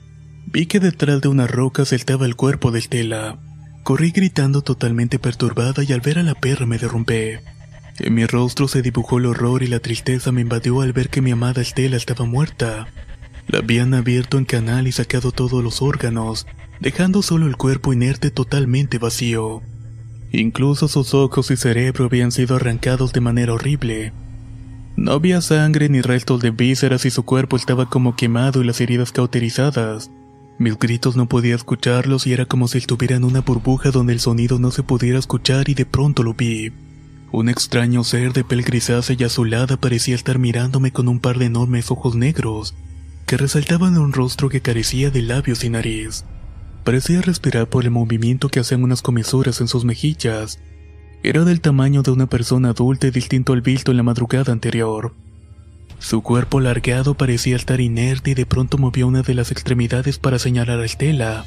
vi 0.47 0.65
que 0.65 0.81
detrás 0.81 1.21
de 1.21 1.29
una 1.29 1.47
roca 1.47 1.85
saltaba 1.85 2.25
el 2.25 2.35
cuerpo 2.35 2.73
de 2.73 2.79
Estela. 2.79 3.39
Corrí 3.83 4.11
gritando 4.11 4.63
totalmente 4.63 5.19
perturbada 5.19 5.85
y 5.85 5.93
al 5.93 6.01
ver 6.01 6.19
a 6.19 6.23
la 6.23 6.35
perra 6.35 6.65
me 6.65 6.79
derrumbé. 6.79 7.43
En 7.99 8.15
mi 8.15 8.25
rostro 8.25 8.67
se 8.67 8.81
dibujó 8.81 9.19
el 9.19 9.27
horror 9.27 9.63
y 9.63 9.67
la 9.67 9.81
tristeza 9.81 10.33
me 10.33 10.41
invadió 10.41 10.81
al 10.81 10.95
ver 10.95 11.11
que 11.11 11.21
mi 11.21 11.31
amada 11.31 11.61
Estela 11.61 11.99
estaba 11.99 12.25
muerta. 12.25 12.89
La 13.49 13.59
habían 13.59 13.93
abierto 13.93 14.39
en 14.39 14.47
canal 14.47 14.89
y 14.89 14.93
sacado 14.93 15.31
todos 15.31 15.63
los 15.63 15.83
órganos, 15.83 16.47
dejando 16.81 17.21
solo 17.21 17.47
el 17.47 17.59
cuerpo 17.59 17.93
inerte 17.93 18.31
totalmente 18.31 18.97
vacío. 18.97 19.61
Incluso 20.37 20.89
sus 20.89 21.15
ojos 21.15 21.53
y 21.53 21.57
cerebro 21.57 22.07
habían 22.07 22.33
sido 22.33 22.57
arrancados 22.57 23.13
de 23.13 23.21
manera 23.21 23.53
horrible. 23.53 24.13
No 24.97 25.13
había 25.13 25.41
sangre 25.41 25.89
ni 25.89 26.01
restos 26.01 26.41
de 26.41 26.51
vísceras 26.51 27.05
y 27.05 27.11
su 27.11 27.23
cuerpo 27.23 27.57
estaba 27.57 27.89
como 27.89 28.17
quemado 28.17 28.61
y 28.61 28.65
las 28.65 28.81
heridas 28.81 29.13
cauterizadas. 29.13 30.11
Mis 30.59 30.77
gritos 30.77 31.15
no 31.15 31.29
podía 31.29 31.55
escucharlos 31.55 32.27
y 32.27 32.33
era 32.33 32.47
como 32.47 32.67
si 32.67 32.79
estuviera 32.79 33.15
en 33.15 33.23
una 33.23 33.43
burbuja 33.43 33.93
donde 33.93 34.13
el 34.13 34.19
sonido 34.19 34.59
no 34.59 34.73
se 34.73 34.83
pudiera 34.83 35.21
escuchar 35.21 35.69
y 35.69 35.75
de 35.75 35.87
pronto 35.87 36.25
lo 36.25 36.35
vi. 36.35 36.73
Un 37.31 37.49
extraño 37.49 38.03
ser 38.03 38.33
de 38.33 38.43
piel 38.43 38.63
grisácea 38.63 39.15
y 39.17 39.23
azulada 39.23 39.77
parecía 39.77 40.17
estar 40.17 40.41
mirándome 40.41 40.91
con 40.91 41.07
un 41.07 41.21
par 41.21 41.39
de 41.39 41.47
enormes 41.47 41.93
ojos 41.93 42.17
negros, 42.17 42.75
que 43.25 43.37
resaltaban 43.37 43.97
un 43.99 44.13
rostro 44.13 44.49
que 44.49 44.61
carecía 44.61 45.13
de 45.13 45.23
labios 45.23 45.63
y 45.63 45.71
nariz. 45.71 46.25
Parecía 46.85 47.23
respirar 47.23 47.67
por 47.67 47.85
el 47.85 47.91
movimiento 47.91 48.51
que 48.51 48.61
hacían 48.61 48.83
unas 48.83 49.01
comisuras 49.01 49.63
en 49.63 49.69
sus 49.69 49.87
mejillas. 49.87 50.61
Era 51.23 51.45
del 51.45 51.63
tamaño 51.63 52.03
de 52.03 52.11
una 52.11 52.27
persona 52.27 52.71
adulta 52.71 53.07
y 53.07 53.11
distinto 53.11 53.55
al 53.55 53.63
visto 53.63 53.91
en 53.91 53.97
la 53.97 54.03
madrugada 54.03 54.53
anterior. 54.53 55.15
Su 55.99 56.21
cuerpo 56.21 56.59
alargado 56.59 57.15
parecía 57.15 57.57
estar 57.57 57.81
inerte 57.81 58.33
y 58.33 58.35
de 58.35 58.45
pronto 58.45 58.77
movió 58.77 59.07
una 59.07 59.23
de 59.23 59.33
las 59.33 59.51
extremidades 59.51 60.19
para 60.19 60.39
señalar 60.39 60.81
a 60.81 60.85
Estela, 60.85 61.47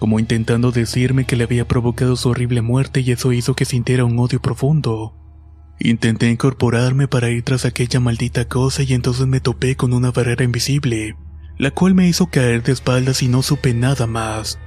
como 0.00 0.18
intentando 0.18 0.72
decirme 0.72 1.24
que 1.24 1.36
le 1.36 1.44
había 1.44 1.68
provocado 1.68 2.16
su 2.16 2.30
horrible 2.30 2.60
muerte 2.60 3.02
y 3.02 3.12
eso 3.12 3.32
hizo 3.32 3.54
que 3.54 3.64
sintiera 3.64 4.04
un 4.04 4.18
odio 4.18 4.40
profundo. 4.42 5.14
Intenté 5.78 6.28
incorporarme 6.28 7.06
para 7.06 7.30
ir 7.30 7.44
tras 7.44 7.64
aquella 7.64 8.00
maldita 8.00 8.48
cosa 8.48 8.82
y 8.82 8.94
entonces 8.94 9.28
me 9.28 9.38
topé 9.38 9.76
con 9.76 9.92
una 9.92 10.10
barrera 10.10 10.42
invisible, 10.42 11.14
la 11.58 11.70
cual 11.70 11.94
me 11.94 12.08
hizo 12.08 12.26
caer 12.26 12.64
de 12.64 12.72
espaldas 12.72 13.22
y 13.22 13.28
no 13.28 13.42
supe 13.42 13.74
nada 13.74 14.08
más. 14.08 14.58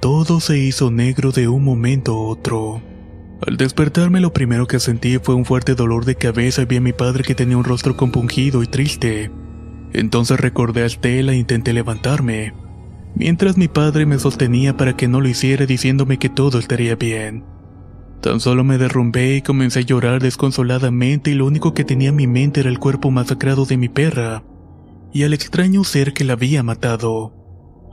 Todo 0.00 0.38
se 0.38 0.58
hizo 0.58 0.92
negro 0.92 1.32
de 1.32 1.48
un 1.48 1.64
momento 1.64 2.12
a 2.12 2.22
otro. 2.28 2.80
Al 3.44 3.56
despertarme 3.56 4.20
lo 4.20 4.32
primero 4.32 4.66
que 4.66 4.78
sentí 4.78 5.18
fue 5.18 5.34
un 5.34 5.44
fuerte 5.44 5.74
dolor 5.74 6.04
de 6.04 6.14
cabeza 6.14 6.62
y 6.62 6.66
vi 6.66 6.76
a 6.76 6.80
mi 6.80 6.92
padre 6.92 7.24
que 7.24 7.34
tenía 7.34 7.56
un 7.56 7.64
rostro 7.64 7.96
compungido 7.96 8.62
y 8.62 8.68
triste. 8.68 9.32
Entonces 9.92 10.38
recordé 10.38 10.82
a 10.82 10.86
Estela 10.86 11.32
e 11.32 11.36
intenté 11.36 11.72
levantarme, 11.72 12.54
mientras 13.16 13.56
mi 13.56 13.66
padre 13.66 14.06
me 14.06 14.20
sostenía 14.20 14.76
para 14.76 14.96
que 14.96 15.08
no 15.08 15.20
lo 15.20 15.28
hiciera 15.28 15.66
diciéndome 15.66 16.18
que 16.18 16.28
todo 16.28 16.60
estaría 16.60 16.94
bien. 16.94 17.44
Tan 18.20 18.38
solo 18.38 18.62
me 18.62 18.78
derrumbé 18.78 19.36
y 19.36 19.42
comencé 19.42 19.80
a 19.80 19.82
llorar 19.82 20.22
desconsoladamente 20.22 21.30
y 21.30 21.34
lo 21.34 21.46
único 21.46 21.74
que 21.74 21.84
tenía 21.84 22.10
en 22.10 22.16
mi 22.16 22.26
mente 22.28 22.60
era 22.60 22.68
el 22.68 22.78
cuerpo 22.78 23.10
masacrado 23.10 23.64
de 23.64 23.76
mi 23.76 23.88
perra 23.88 24.44
y 25.12 25.24
al 25.24 25.34
extraño 25.34 25.82
ser 25.82 26.12
que 26.12 26.24
la 26.24 26.34
había 26.34 26.62
matado. 26.62 27.37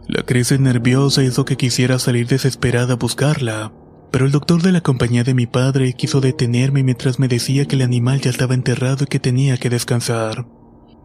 La 0.07 0.21
crisis 0.23 0.59
nerviosa 0.59 1.23
hizo 1.23 1.45
que 1.45 1.57
quisiera 1.57 1.97
salir 1.97 2.27
desesperada 2.27 2.93
a 2.93 2.97
buscarla, 2.97 3.73
pero 4.11 4.25
el 4.25 4.31
doctor 4.31 4.61
de 4.61 4.71
la 4.71 4.81
compañía 4.81 5.23
de 5.23 5.33
mi 5.33 5.47
padre 5.47 5.93
quiso 5.93 6.21
detenerme 6.21 6.83
mientras 6.83 7.17
me 7.17 7.27
decía 7.27 7.65
que 7.65 7.75
el 7.75 7.81
animal 7.81 8.21
ya 8.21 8.29
estaba 8.29 8.53
enterrado 8.53 9.05
y 9.05 9.07
que 9.07 9.19
tenía 9.19 9.57
que 9.57 9.71
descansar. 9.71 10.45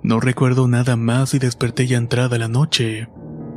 No 0.03 0.21
recuerdo 0.21 0.69
nada 0.69 0.97
más 0.97 1.33
y 1.33 1.39
desperté 1.39 1.87
ya 1.87 1.97
entrada 1.97 2.37
la 2.37 2.49
noche. 2.49 3.09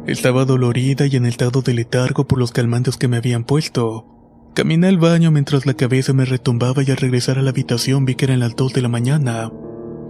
Estaba 0.08 0.46
dolorida 0.46 1.08
y 1.08 1.16
en 1.18 1.26
estado 1.26 1.62
de 1.62 1.74
letargo 1.74 2.26
por 2.26 2.40
los 2.40 2.52
calmantes 2.52 2.96
que 2.96 3.10
me 3.10 3.18
habían 3.18 3.44
puesto. 3.44 4.08
Caminé 4.54 4.88
al 4.88 4.98
baño 4.98 5.30
mientras 5.30 5.66
la 5.66 5.74
cabeza 5.74 6.14
me 6.14 6.26
retumbaba 6.26 6.84
y 6.84 6.92
al 6.92 6.98
regresar 6.98 7.38
a 7.38 7.42
la 7.42 7.50
habitación 7.50 8.06
vi 8.06 8.16
que 8.16 8.26
eran 8.26 8.40
las 8.40 8.56
dos 8.56 8.74
de 8.74 8.82
la 8.82 8.90
mañana. 8.90 9.52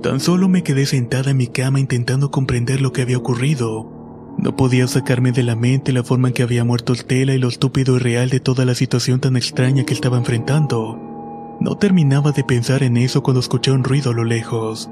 Tan 0.04 0.20
solo 0.20 0.48
me 0.48 0.64
quedé 0.64 0.86
sentada 0.86 1.32
en 1.32 1.38
mi 1.38 1.48
cama 1.48 1.80
intentando 1.80 2.30
comprender 2.30 2.82
lo 2.82 2.92
que 2.92 3.02
había 3.02 3.18
ocurrido. 3.18 4.03
No 4.38 4.56
podía 4.56 4.88
sacarme 4.88 5.32
de 5.32 5.44
la 5.44 5.56
mente 5.56 5.94
la 5.94 6.04
forma 6.04 6.30
en 6.30 6.34
que 6.34 6.44
había 6.44 6.64
muerto 6.64 6.94
Estela 6.94 7.34
y 7.34 7.38
lo 7.38 7.48
estúpido 7.48 7.96
y 7.96 8.00
real 8.00 8.30
de 8.30 8.40
toda 8.40 8.66
la 8.66 8.76
situación 8.76 9.20
tan 9.20 9.38
extraña 9.38 9.84
que 9.84 9.94
estaba 9.94 10.18
enfrentando. 10.18 11.58
No 11.60 11.78
terminaba 11.78 12.32
de 12.32 12.44
pensar 12.44 12.84
en 12.84 12.98
eso 12.98 13.24
cuando 13.24 13.40
escuché 13.40 13.72
un 13.72 13.84
ruido 13.84 14.12
a 14.12 14.14
lo 14.14 14.24
lejos. 14.24 14.90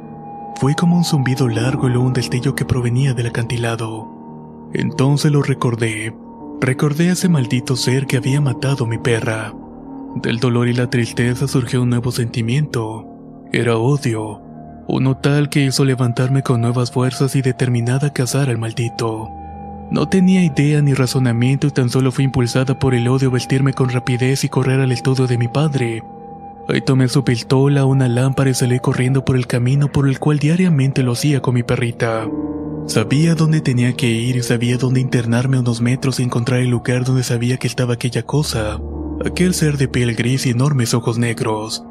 Fue 0.60 0.76
como 0.76 0.96
un 0.96 1.04
zumbido 1.04 1.48
largo 1.48 1.88
y 1.88 1.92
luego 1.92 2.06
un 2.06 2.14
destello 2.14 2.56
que 2.56 2.66
provenía 2.66 3.14
del 3.14 3.28
acantilado. 3.28 4.70
Entonces 4.74 5.32
lo 5.32 5.42
recordé. 5.42 6.16
Recordé 6.62 7.10
a 7.10 7.14
ese 7.14 7.28
maldito 7.28 7.76
ser 7.76 8.06
que 8.06 8.18
había 8.18 8.40
matado 8.40 8.86
a 8.86 8.88
mi 8.88 9.00
perra. 9.00 9.54
Del 10.16 10.40
dolor 10.40 10.68
y 10.68 10.74
la 10.74 10.90
tristeza 10.90 11.48
surgió 11.48 11.82
un 11.82 11.90
nuevo 11.90 12.12
sentimiento. 12.12 13.08
Era 13.52 13.78
odio. 13.78 14.51
Uno 14.94 15.16
tal 15.16 15.48
que 15.48 15.64
hizo 15.64 15.86
levantarme 15.86 16.44
con 16.44 16.60
nuevas 16.60 16.92
fuerzas 16.92 17.38
y 17.38 17.42
determinada 17.42 18.08
a 18.08 18.14
cazar 18.14 18.50
al 18.50 18.58
maldito. 18.58 19.32
No 19.90 20.10
tenía 20.10 20.44
idea 20.44 20.82
ni 20.82 20.94
razonamiento 20.94 21.68
y 21.68 21.72
tan 21.72 21.90
solo 21.90 22.12
fui 22.12 22.26
impulsada 22.26 22.78
por 22.78 22.94
el 22.94 23.08
odio 23.08 23.32
vestirme 23.32 23.72
con 23.72 23.88
rapidez 23.88 24.44
y 24.44 24.50
correr 24.50 24.82
al 24.82 24.92
estudio 24.92 25.28
de 25.28 25.38
mi 25.38 25.48
padre. 25.48 26.04
Ahí 26.68 26.82
tomé 26.82 27.08
su 27.08 27.24
pistola, 27.24 27.86
una 27.86 28.10
lámpara 28.10 28.50
y 28.50 28.54
salí 28.54 28.82
corriendo 28.82 29.24
por 29.24 29.38
el 29.38 29.48
camino 29.48 29.90
por 29.90 30.10
el 30.10 30.20
cual 30.20 30.40
diariamente 30.40 31.04
lo 31.04 31.14
hacía 31.14 31.42
con 31.42 31.54
mi 31.54 31.64
perrita. 31.64 32.28
Sabía 32.86 33.34
dónde 33.34 33.62
tenía 33.62 33.94
que 33.94 34.08
ir 34.08 34.36
y 34.36 34.44
sabía 34.44 34.78
dónde 34.78 35.00
internarme 35.00 35.58
unos 35.58 35.80
metros 35.80 36.20
y 36.20 36.24
encontrar 36.24 36.60
el 36.60 36.70
lugar 36.70 37.06
donde 37.06 37.24
sabía 37.24 37.56
que 37.56 37.68
estaba 37.68 37.94
aquella 37.94 38.24
cosa. 38.24 38.78
Aquel 39.26 39.54
ser 39.54 39.78
de 39.78 39.88
piel 39.88 40.14
gris 40.16 40.46
y 40.46 40.50
enormes 40.50 40.94
ojos 40.94 41.18
negros. 41.18 41.82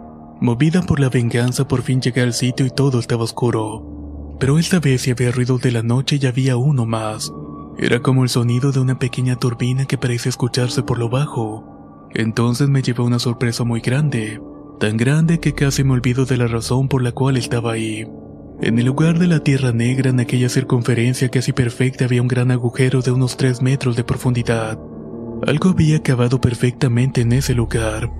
Movida 0.40 0.80
por 0.80 1.00
la 1.00 1.10
venganza 1.10 1.68
por 1.68 1.82
fin 1.82 2.00
llegué 2.00 2.22
al 2.22 2.32
sitio 2.32 2.64
y 2.64 2.70
todo 2.70 2.98
estaba 2.98 3.24
oscuro. 3.24 4.36
Pero 4.40 4.58
esta 4.58 4.80
vez 4.80 5.02
si 5.02 5.10
había 5.10 5.32
ruidos 5.32 5.60
de 5.60 5.70
la 5.70 5.82
noche 5.82 6.18
y 6.18 6.24
había 6.24 6.56
uno 6.56 6.86
más. 6.86 7.30
Era 7.76 8.00
como 8.00 8.22
el 8.22 8.30
sonido 8.30 8.72
de 8.72 8.80
una 8.80 8.98
pequeña 8.98 9.36
turbina 9.36 9.84
que 9.84 9.98
parece 9.98 10.30
escucharse 10.30 10.82
por 10.82 10.98
lo 10.98 11.10
bajo. 11.10 12.08
Entonces 12.14 12.70
me 12.70 12.80
llevó 12.80 13.04
una 13.04 13.18
sorpresa 13.18 13.64
muy 13.64 13.80
grande, 13.80 14.40
tan 14.80 14.96
grande 14.96 15.40
que 15.40 15.52
casi 15.52 15.84
me 15.84 15.92
olvido 15.92 16.24
de 16.24 16.38
la 16.38 16.46
razón 16.46 16.88
por 16.88 17.02
la 17.02 17.12
cual 17.12 17.36
estaba 17.36 17.72
ahí. 17.72 18.06
En 18.62 18.78
el 18.78 18.86
lugar 18.86 19.18
de 19.18 19.26
la 19.26 19.40
Tierra 19.40 19.72
Negra, 19.72 20.08
en 20.08 20.20
aquella 20.20 20.48
circunferencia 20.48 21.28
casi 21.28 21.52
perfecta, 21.52 22.06
había 22.06 22.22
un 22.22 22.28
gran 22.28 22.50
agujero 22.50 23.02
de 23.02 23.10
unos 23.10 23.36
3 23.36 23.60
metros 23.60 23.94
de 23.94 24.04
profundidad. 24.04 24.78
Algo 25.46 25.68
había 25.68 26.02
cavado 26.02 26.40
perfectamente 26.40 27.20
en 27.20 27.32
ese 27.32 27.54
lugar. 27.54 28.10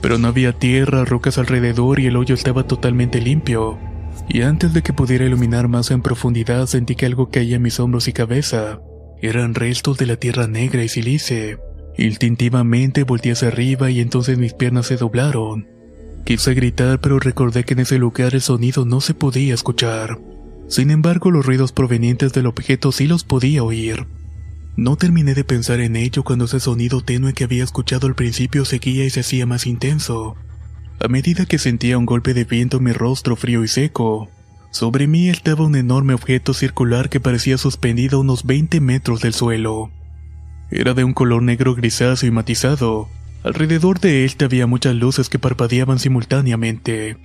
Pero 0.00 0.18
no 0.18 0.28
había 0.28 0.52
tierra, 0.52 1.04
rocas 1.04 1.38
alrededor 1.38 2.00
y 2.00 2.06
el 2.06 2.16
hoyo 2.16 2.34
estaba 2.34 2.64
totalmente 2.66 3.20
limpio. 3.20 3.78
Y 4.28 4.42
antes 4.42 4.72
de 4.72 4.82
que 4.82 4.92
pudiera 4.92 5.24
iluminar 5.24 5.68
más 5.68 5.90
en 5.90 6.02
profundidad 6.02 6.66
sentí 6.66 6.94
que 6.94 7.06
algo 7.06 7.30
caía 7.30 7.56
en 7.56 7.62
mis 7.62 7.80
hombros 7.80 8.08
y 8.08 8.12
cabeza. 8.12 8.80
Eran 9.20 9.54
restos 9.54 9.98
de 9.98 10.06
la 10.06 10.16
tierra 10.16 10.46
negra 10.46 10.82
y 10.82 10.88
silice. 10.88 11.58
Instintivamente 11.96 13.04
volteé 13.04 13.32
hacia 13.32 13.48
arriba 13.48 13.90
y 13.90 14.00
entonces 14.00 14.38
mis 14.38 14.52
piernas 14.52 14.86
se 14.86 14.96
doblaron. 14.96 15.68
Quise 16.24 16.54
gritar, 16.54 17.00
pero 17.00 17.18
recordé 17.18 17.64
que 17.64 17.74
en 17.74 17.80
ese 17.80 17.98
lugar 17.98 18.34
el 18.34 18.40
sonido 18.40 18.84
no 18.84 19.00
se 19.00 19.14
podía 19.14 19.54
escuchar. 19.54 20.18
Sin 20.68 20.90
embargo, 20.90 21.30
los 21.30 21.46
ruidos 21.46 21.72
provenientes 21.72 22.32
del 22.32 22.46
objeto 22.46 22.90
sí 22.90 23.06
los 23.06 23.24
podía 23.24 23.62
oír. 23.62 24.06
No 24.76 24.96
terminé 24.96 25.34
de 25.34 25.42
pensar 25.42 25.80
en 25.80 25.96
ello 25.96 26.22
cuando 26.22 26.44
ese 26.44 26.60
sonido 26.60 27.00
tenue 27.00 27.32
que 27.32 27.44
había 27.44 27.64
escuchado 27.64 28.06
al 28.06 28.14
principio 28.14 28.66
seguía 28.66 29.06
y 29.06 29.10
se 29.10 29.20
hacía 29.20 29.46
más 29.46 29.66
intenso. 29.66 30.36
A 31.00 31.08
medida 31.08 31.46
que 31.46 31.58
sentía 31.58 31.96
un 31.96 32.04
golpe 32.04 32.34
de 32.34 32.44
viento 32.44 32.76
en 32.76 32.84
mi 32.84 32.92
rostro 32.92 33.36
frío 33.36 33.64
y 33.64 33.68
seco, 33.68 34.28
sobre 34.70 35.06
mí 35.06 35.30
estaba 35.30 35.64
un 35.64 35.76
enorme 35.76 36.12
objeto 36.12 36.52
circular 36.52 37.08
que 37.08 37.20
parecía 37.20 37.56
suspendido 37.56 38.18
a 38.18 38.20
unos 38.20 38.44
20 38.44 38.80
metros 38.82 39.22
del 39.22 39.32
suelo. 39.32 39.90
Era 40.70 40.92
de 40.92 41.04
un 41.04 41.14
color 41.14 41.42
negro 41.42 41.74
grisáceo 41.74 42.28
y 42.28 42.32
matizado. 42.32 43.08
Alrededor 43.44 44.00
de 44.00 44.26
él 44.26 44.32
había 44.44 44.66
muchas 44.66 44.94
luces 44.94 45.30
que 45.30 45.38
parpadeaban 45.38 45.98
simultáneamente. 45.98 47.16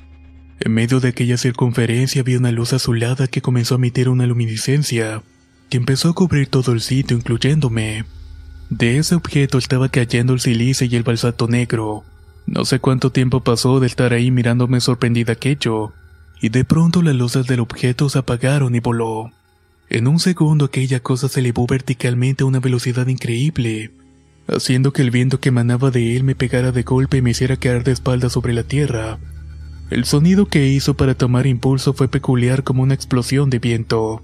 En 0.61 0.73
medio 0.73 1.01
de 1.01 1.09
aquella 1.09 1.35
circunferencia 1.35 2.21
había 2.21 2.37
una 2.37 2.51
luz 2.51 2.71
azulada 2.71 3.27
que 3.27 3.41
comenzó 3.41 3.75
a 3.75 3.77
emitir 3.77 4.07
una 4.07 4.27
luminiscencia, 4.27 5.23
que 5.71 5.77
empezó 5.77 6.09
a 6.09 6.13
cubrir 6.13 6.47
todo 6.47 6.73
el 6.73 6.81
sitio, 6.81 7.15
incluyéndome. 7.15 8.03
De 8.69 8.97
ese 8.97 9.15
objeto 9.15 9.57
estaba 9.57 9.87
cayendo 9.87 10.33
el 10.33 10.41
silice 10.41 10.85
y 10.85 10.97
el 10.97 11.03
balsato 11.03 11.47
negro. 11.47 12.03
No 12.45 12.65
sé 12.65 12.79
cuánto 12.79 13.13
tiempo 13.13 13.39
pasó 13.39 13.79
de 13.79 13.87
estar 13.87 14.11
ahí 14.11 14.31
mirándome 14.31 14.81
sorprendida 14.81 15.31
aquello, 15.31 15.93
y 16.41 16.49
de 16.49 16.65
pronto 16.65 17.01
las 17.01 17.15
luces 17.15 17.47
del 17.47 17.61
objeto 17.61 18.09
se 18.09 18.19
apagaron 18.19 18.75
y 18.75 18.81
voló. 18.81 19.31
En 19.89 20.09
un 20.09 20.19
segundo 20.19 20.65
aquella 20.65 20.99
cosa 20.99 21.29
se 21.29 21.39
elevó 21.39 21.65
verticalmente 21.67 22.43
a 22.43 22.47
una 22.47 22.59
velocidad 22.59 23.07
increíble, 23.07 23.93
haciendo 24.49 24.91
que 24.91 25.03
el 25.03 25.11
viento 25.11 25.39
que 25.39 25.49
emanaba 25.49 25.89
de 25.89 26.17
él 26.17 26.25
me 26.25 26.35
pegara 26.35 26.73
de 26.73 26.83
golpe 26.83 27.15
y 27.17 27.21
me 27.21 27.31
hiciera 27.31 27.55
caer 27.55 27.85
de 27.85 27.93
espaldas 27.93 28.33
sobre 28.33 28.51
la 28.51 28.63
tierra. 28.63 29.19
El 29.89 30.03
sonido 30.03 30.47
que 30.47 30.67
hizo 30.67 30.95
para 30.95 31.15
tomar 31.15 31.47
impulso 31.47 31.93
fue 31.93 32.09
peculiar 32.09 32.65
como 32.65 32.83
una 32.83 32.93
explosión 32.93 33.49
de 33.49 33.59
viento. 33.59 34.21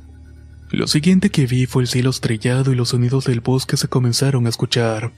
Lo 0.70 0.88
siguiente 0.88 1.30
que 1.30 1.46
vi 1.46 1.66
fue 1.66 1.84
el 1.84 1.88
cielo 1.88 2.10
estrellado 2.10 2.74
y 2.74 2.76
los 2.76 2.90
sonidos 2.90 3.26
del 3.26 3.40
bosque 3.40 3.78
se 3.78 3.88
comenzaron 3.88 4.46
a 4.46 4.50
escuchar. 4.50 5.14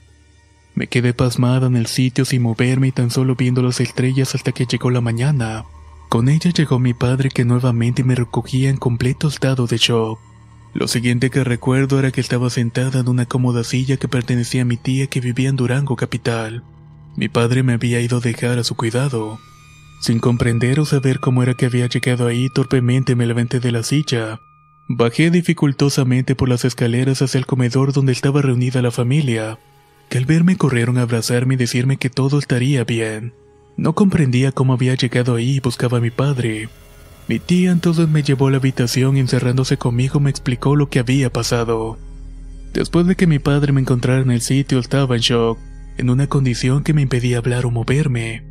Me 0.75 0.87
quedé 0.87 1.13
pasmada 1.13 1.67
en 1.67 1.75
el 1.75 1.87
sitio 1.87 2.23
sin 2.23 2.43
moverme 2.43 2.89
y 2.89 2.91
tan 2.91 3.09
solo 3.09 3.35
viendo 3.35 3.63
las 3.63 3.79
estrellas 3.79 4.35
hasta 4.35 4.51
que 4.51 4.65
llegó 4.65 4.91
la 4.91 5.01
mañana. 5.01 5.65
Con 6.07 6.29
ella 6.29 6.51
llegó 6.51 6.79
mi 6.79 6.93
padre 6.93 7.29
que 7.29 7.45
nuevamente 7.45 8.03
me 8.03 8.15
recogía 8.15 8.69
en 8.69 8.77
completo 8.77 9.27
estado 9.27 9.65
de 9.65 9.77
shock. 9.77 10.19
Lo 10.75 10.87
siguiente 10.87 11.31
que 11.31 11.43
recuerdo 11.43 11.97
era 11.97 12.11
que 12.11 12.21
estaba 12.21 12.51
sentada 12.51 12.99
en 12.99 13.09
una 13.09 13.25
cómoda 13.25 13.63
silla 13.63 13.97
que 13.97 14.07
pertenecía 14.07 14.61
a 14.61 14.65
mi 14.65 14.77
tía 14.77 15.07
que 15.07 15.19
vivía 15.19 15.49
en 15.49 15.55
Durango 15.55 15.95
capital. 15.95 16.63
Mi 17.15 17.27
padre 17.27 17.63
me 17.63 17.73
había 17.73 17.99
ido 17.99 18.17
a 18.17 18.21
dejar 18.21 18.59
a 18.59 18.63
su 18.63 18.75
cuidado. 18.75 19.39
Sin 19.99 20.19
comprender 20.19 20.79
o 20.79 20.85
saber 20.85 21.19
cómo 21.19 21.41
era 21.41 21.55
que 21.55 21.65
había 21.65 21.87
llegado 21.87 22.27
ahí, 22.27 22.49
torpemente 22.53 23.15
me 23.15 23.25
levanté 23.25 23.59
de 23.59 23.71
la 23.71 23.83
silla. 23.83 24.39
Bajé 24.91 25.29
dificultosamente 25.29 26.33
por 26.33 26.49
las 26.49 26.65
escaleras 26.65 27.21
hacia 27.21 27.37
el 27.37 27.45
comedor 27.45 27.93
donde 27.93 28.11
estaba 28.11 28.41
reunida 28.41 28.81
la 28.81 28.89
familia, 28.89 29.59
que 30.09 30.17
al 30.17 30.25
verme 30.25 30.57
corrieron 30.57 30.97
a 30.97 31.03
abrazarme 31.03 31.53
y 31.53 31.57
decirme 31.57 31.97
que 31.97 32.09
todo 32.09 32.39
estaría 32.39 32.83
bien. 32.85 33.33
No 33.77 33.93
comprendía 33.93 34.51
cómo 34.51 34.73
había 34.73 34.95
llegado 34.95 35.35
ahí 35.35 35.57
y 35.57 35.59
buscaba 35.59 35.99
a 35.99 36.01
mi 36.01 36.09
padre. 36.09 36.69
Mi 37.27 37.37
tía 37.37 37.69
entonces 37.69 38.09
me 38.09 38.23
llevó 38.23 38.47
a 38.47 38.51
la 38.51 38.57
habitación 38.57 39.15
y 39.15 39.19
encerrándose 39.19 39.77
conmigo 39.77 40.19
me 40.19 40.31
explicó 40.31 40.75
lo 40.75 40.89
que 40.89 40.97
había 40.97 41.31
pasado. 41.31 41.99
Después 42.73 43.05
de 43.05 43.15
que 43.15 43.27
mi 43.27 43.37
padre 43.37 43.71
me 43.71 43.81
encontrara 43.81 44.23
en 44.23 44.31
el 44.31 44.41
sitio 44.41 44.79
estaba 44.79 45.15
en 45.15 45.21
shock, 45.21 45.59
en 45.97 46.09
una 46.09 46.25
condición 46.25 46.83
que 46.83 46.95
me 46.95 47.03
impedía 47.03 47.37
hablar 47.37 47.67
o 47.67 47.71
moverme. 47.71 48.43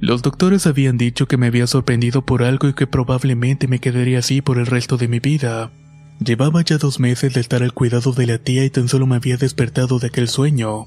Los 0.00 0.20
doctores 0.20 0.66
habían 0.66 0.98
dicho 0.98 1.26
que 1.26 1.38
me 1.38 1.46
había 1.46 1.66
sorprendido 1.66 2.20
por 2.20 2.42
algo 2.42 2.68
y 2.68 2.74
que 2.74 2.86
probablemente 2.86 3.66
me 3.66 3.78
quedaría 3.78 4.18
así 4.18 4.42
por 4.42 4.58
el 4.58 4.66
resto 4.66 4.98
de 4.98 5.08
mi 5.08 5.20
vida. 5.20 5.72
Llevaba 6.18 6.62
ya 6.62 6.78
dos 6.78 6.98
meses 6.98 7.34
de 7.34 7.40
estar 7.40 7.62
al 7.62 7.74
cuidado 7.74 8.12
de 8.12 8.26
la 8.26 8.38
tía 8.38 8.64
y 8.64 8.70
tan 8.70 8.88
solo 8.88 9.06
me 9.06 9.16
había 9.16 9.36
despertado 9.36 9.98
de 9.98 10.06
aquel 10.08 10.28
sueño. 10.28 10.86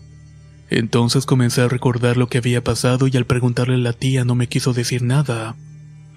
Entonces 0.69 1.25
comencé 1.25 1.61
a 1.61 1.67
recordar 1.67 2.17
lo 2.17 2.27
que 2.27 2.39
había 2.39 2.63
pasado 2.63 3.07
y 3.07 3.17
al 3.17 3.25
preguntarle 3.25 3.75
a 3.75 3.77
la 3.79 3.93
tía 3.93 4.25
no 4.25 4.35
me 4.35 4.47
quiso 4.47 4.73
decir 4.73 5.01
nada. 5.01 5.55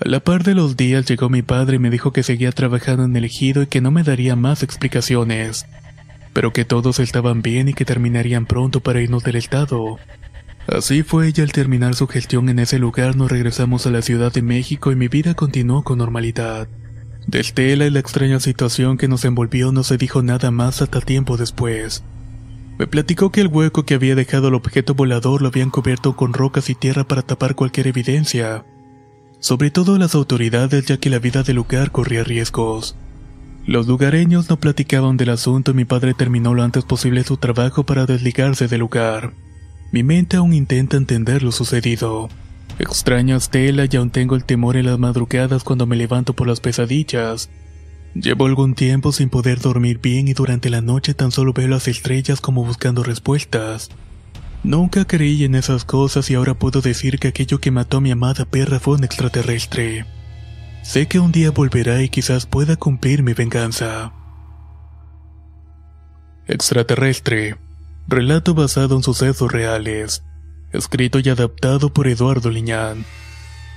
A 0.00 0.08
la 0.08 0.20
par 0.20 0.42
de 0.42 0.54
los 0.54 0.76
días 0.76 1.06
llegó 1.06 1.28
mi 1.28 1.42
padre 1.42 1.76
y 1.76 1.78
me 1.78 1.90
dijo 1.90 2.12
que 2.12 2.22
seguía 2.22 2.52
trabajando 2.52 3.04
en 3.04 3.16
el 3.16 3.24
ejido 3.24 3.62
y 3.62 3.66
que 3.66 3.80
no 3.80 3.90
me 3.90 4.02
daría 4.02 4.34
más 4.34 4.62
explicaciones, 4.62 5.66
pero 6.32 6.52
que 6.52 6.64
todos 6.64 6.98
estaban 6.98 7.40
bien 7.42 7.68
y 7.68 7.74
que 7.74 7.84
terminarían 7.84 8.46
pronto 8.46 8.80
para 8.80 9.00
irnos 9.00 9.22
del 9.22 9.36
estado. 9.36 9.98
Así 10.66 11.02
fue 11.02 11.32
y 11.34 11.40
al 11.40 11.52
terminar 11.52 11.94
su 11.94 12.06
gestión 12.06 12.48
en 12.48 12.58
ese 12.58 12.78
lugar 12.78 13.16
nos 13.16 13.30
regresamos 13.30 13.86
a 13.86 13.90
la 13.90 14.02
Ciudad 14.02 14.32
de 14.32 14.42
México 14.42 14.92
y 14.92 14.96
mi 14.96 15.08
vida 15.08 15.34
continuó 15.34 15.82
con 15.82 15.98
normalidad. 15.98 16.68
De 17.26 17.40
Estela 17.40 17.86
y 17.86 17.90
la 17.90 18.00
extraña 18.00 18.40
situación 18.40 18.98
que 18.98 19.08
nos 19.08 19.24
envolvió 19.24 19.72
no 19.72 19.84
se 19.84 19.96
dijo 19.96 20.22
nada 20.22 20.50
más 20.50 20.82
hasta 20.82 21.00
tiempo 21.00 21.36
después. 21.36 22.02
Me 22.78 22.86
platicó 22.86 23.30
que 23.30 23.40
el 23.40 23.48
hueco 23.48 23.84
que 23.84 23.94
había 23.94 24.14
dejado 24.14 24.48
el 24.48 24.54
objeto 24.54 24.94
volador 24.94 25.40
lo 25.42 25.48
habían 25.48 25.70
cubierto 25.70 26.16
con 26.16 26.32
rocas 26.32 26.68
y 26.68 26.74
tierra 26.74 27.04
para 27.04 27.22
tapar 27.22 27.54
cualquier 27.54 27.86
evidencia. 27.86 28.64
Sobre 29.38 29.70
todo 29.70 29.98
las 29.98 30.14
autoridades 30.14 30.86
ya 30.86 30.96
que 30.96 31.10
la 31.10 31.18
vida 31.18 31.42
del 31.42 31.56
lugar 31.56 31.90
corría 31.90 32.24
riesgos. 32.24 32.96
Los 33.66 33.86
lugareños 33.86 34.50
no 34.50 34.58
platicaban 34.58 35.16
del 35.16 35.30
asunto 35.30 35.70
y 35.70 35.74
mi 35.74 35.84
padre 35.84 36.14
terminó 36.14 36.54
lo 36.54 36.64
antes 36.64 36.84
posible 36.84 37.22
su 37.22 37.36
trabajo 37.36 37.84
para 37.84 38.06
desligarse 38.06 38.66
del 38.66 38.80
lugar. 38.80 39.32
Mi 39.92 40.02
mente 40.02 40.36
aún 40.36 40.52
intenta 40.52 40.96
entender 40.96 41.42
lo 41.42 41.52
sucedido. 41.52 42.28
Extraño 42.82 43.36
a 43.36 43.40
Stella 43.40 43.86
y 43.88 43.96
aún 43.96 44.10
tengo 44.10 44.34
el 44.34 44.44
temor 44.44 44.76
en 44.76 44.86
las 44.86 44.98
madrugadas 44.98 45.62
cuando 45.62 45.86
me 45.86 45.94
levanto 45.94 46.34
por 46.34 46.48
las 46.48 46.58
pesadillas. 46.58 47.48
Llevo 48.12 48.46
algún 48.46 48.74
tiempo 48.74 49.12
sin 49.12 49.30
poder 49.30 49.60
dormir 49.60 50.00
bien 50.00 50.26
y 50.26 50.34
durante 50.34 50.68
la 50.68 50.80
noche 50.80 51.14
tan 51.14 51.30
solo 51.30 51.52
veo 51.52 51.68
las 51.68 51.86
estrellas 51.86 52.40
como 52.40 52.64
buscando 52.64 53.04
respuestas. 53.04 53.90
Nunca 54.64 55.04
creí 55.04 55.44
en 55.44 55.54
esas 55.54 55.84
cosas 55.84 56.28
y 56.28 56.34
ahora 56.34 56.54
puedo 56.54 56.80
decir 56.80 57.20
que 57.20 57.28
aquello 57.28 57.60
que 57.60 57.70
mató 57.70 57.98
a 57.98 58.00
mi 58.00 58.10
amada 58.10 58.46
perra 58.46 58.80
fue 58.80 58.96
un 58.96 59.04
extraterrestre. 59.04 60.04
Sé 60.82 61.06
que 61.06 61.20
un 61.20 61.30
día 61.30 61.52
volverá 61.52 62.02
y 62.02 62.08
quizás 62.08 62.46
pueda 62.46 62.74
cumplir 62.74 63.22
mi 63.22 63.32
venganza. 63.32 64.12
Extraterrestre. 66.48 67.56
Relato 68.08 68.54
basado 68.54 68.96
en 68.96 69.04
sucesos 69.04 69.52
reales 69.52 70.24
escrito 70.72 71.18
y 71.18 71.28
adaptado 71.28 71.92
por 71.92 72.08
Eduardo 72.08 72.50
Liñán. 72.50 73.04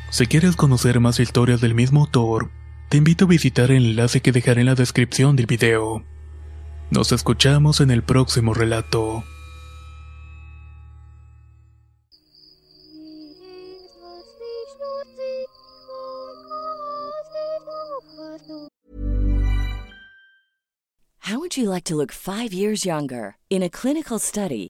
Si 0.10 0.28
quieres 0.28 0.56
conocer 0.56 1.00
más 1.00 1.20
historias 1.20 1.62
del 1.62 1.76
mismo 1.76 2.02
autor, 2.02 2.50
te 2.90 2.98
invito 2.98 3.26
a 3.26 3.28
visitar 3.28 3.72
el 3.72 3.86
enlace 3.86 4.22
que 4.22 4.32
dejaré 4.32 4.62
en 4.62 4.68
la 4.68 4.76
descripción 4.76 5.36
del 5.36 5.46
video. 5.46 6.04
Nos 6.92 7.12
escuchamos 7.12 7.82
en 7.82 7.92
el 7.92 8.04
próximo 8.04 8.54
relato. 8.54 9.24
How 21.28 21.40
would 21.40 21.58
you 21.58 21.68
like 21.68 21.86
to 21.86 21.96
look 21.96 22.12
5 22.12 22.54
years 22.54 22.84
younger? 22.86 23.38
In 23.50 23.64
a 23.64 23.70
clinical 23.70 24.20
study 24.20 24.70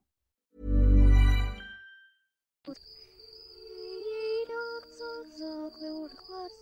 Zog, 2.65 2.77
zog, 4.97 5.25
zog, 5.37 6.11
zog, 6.19 6.60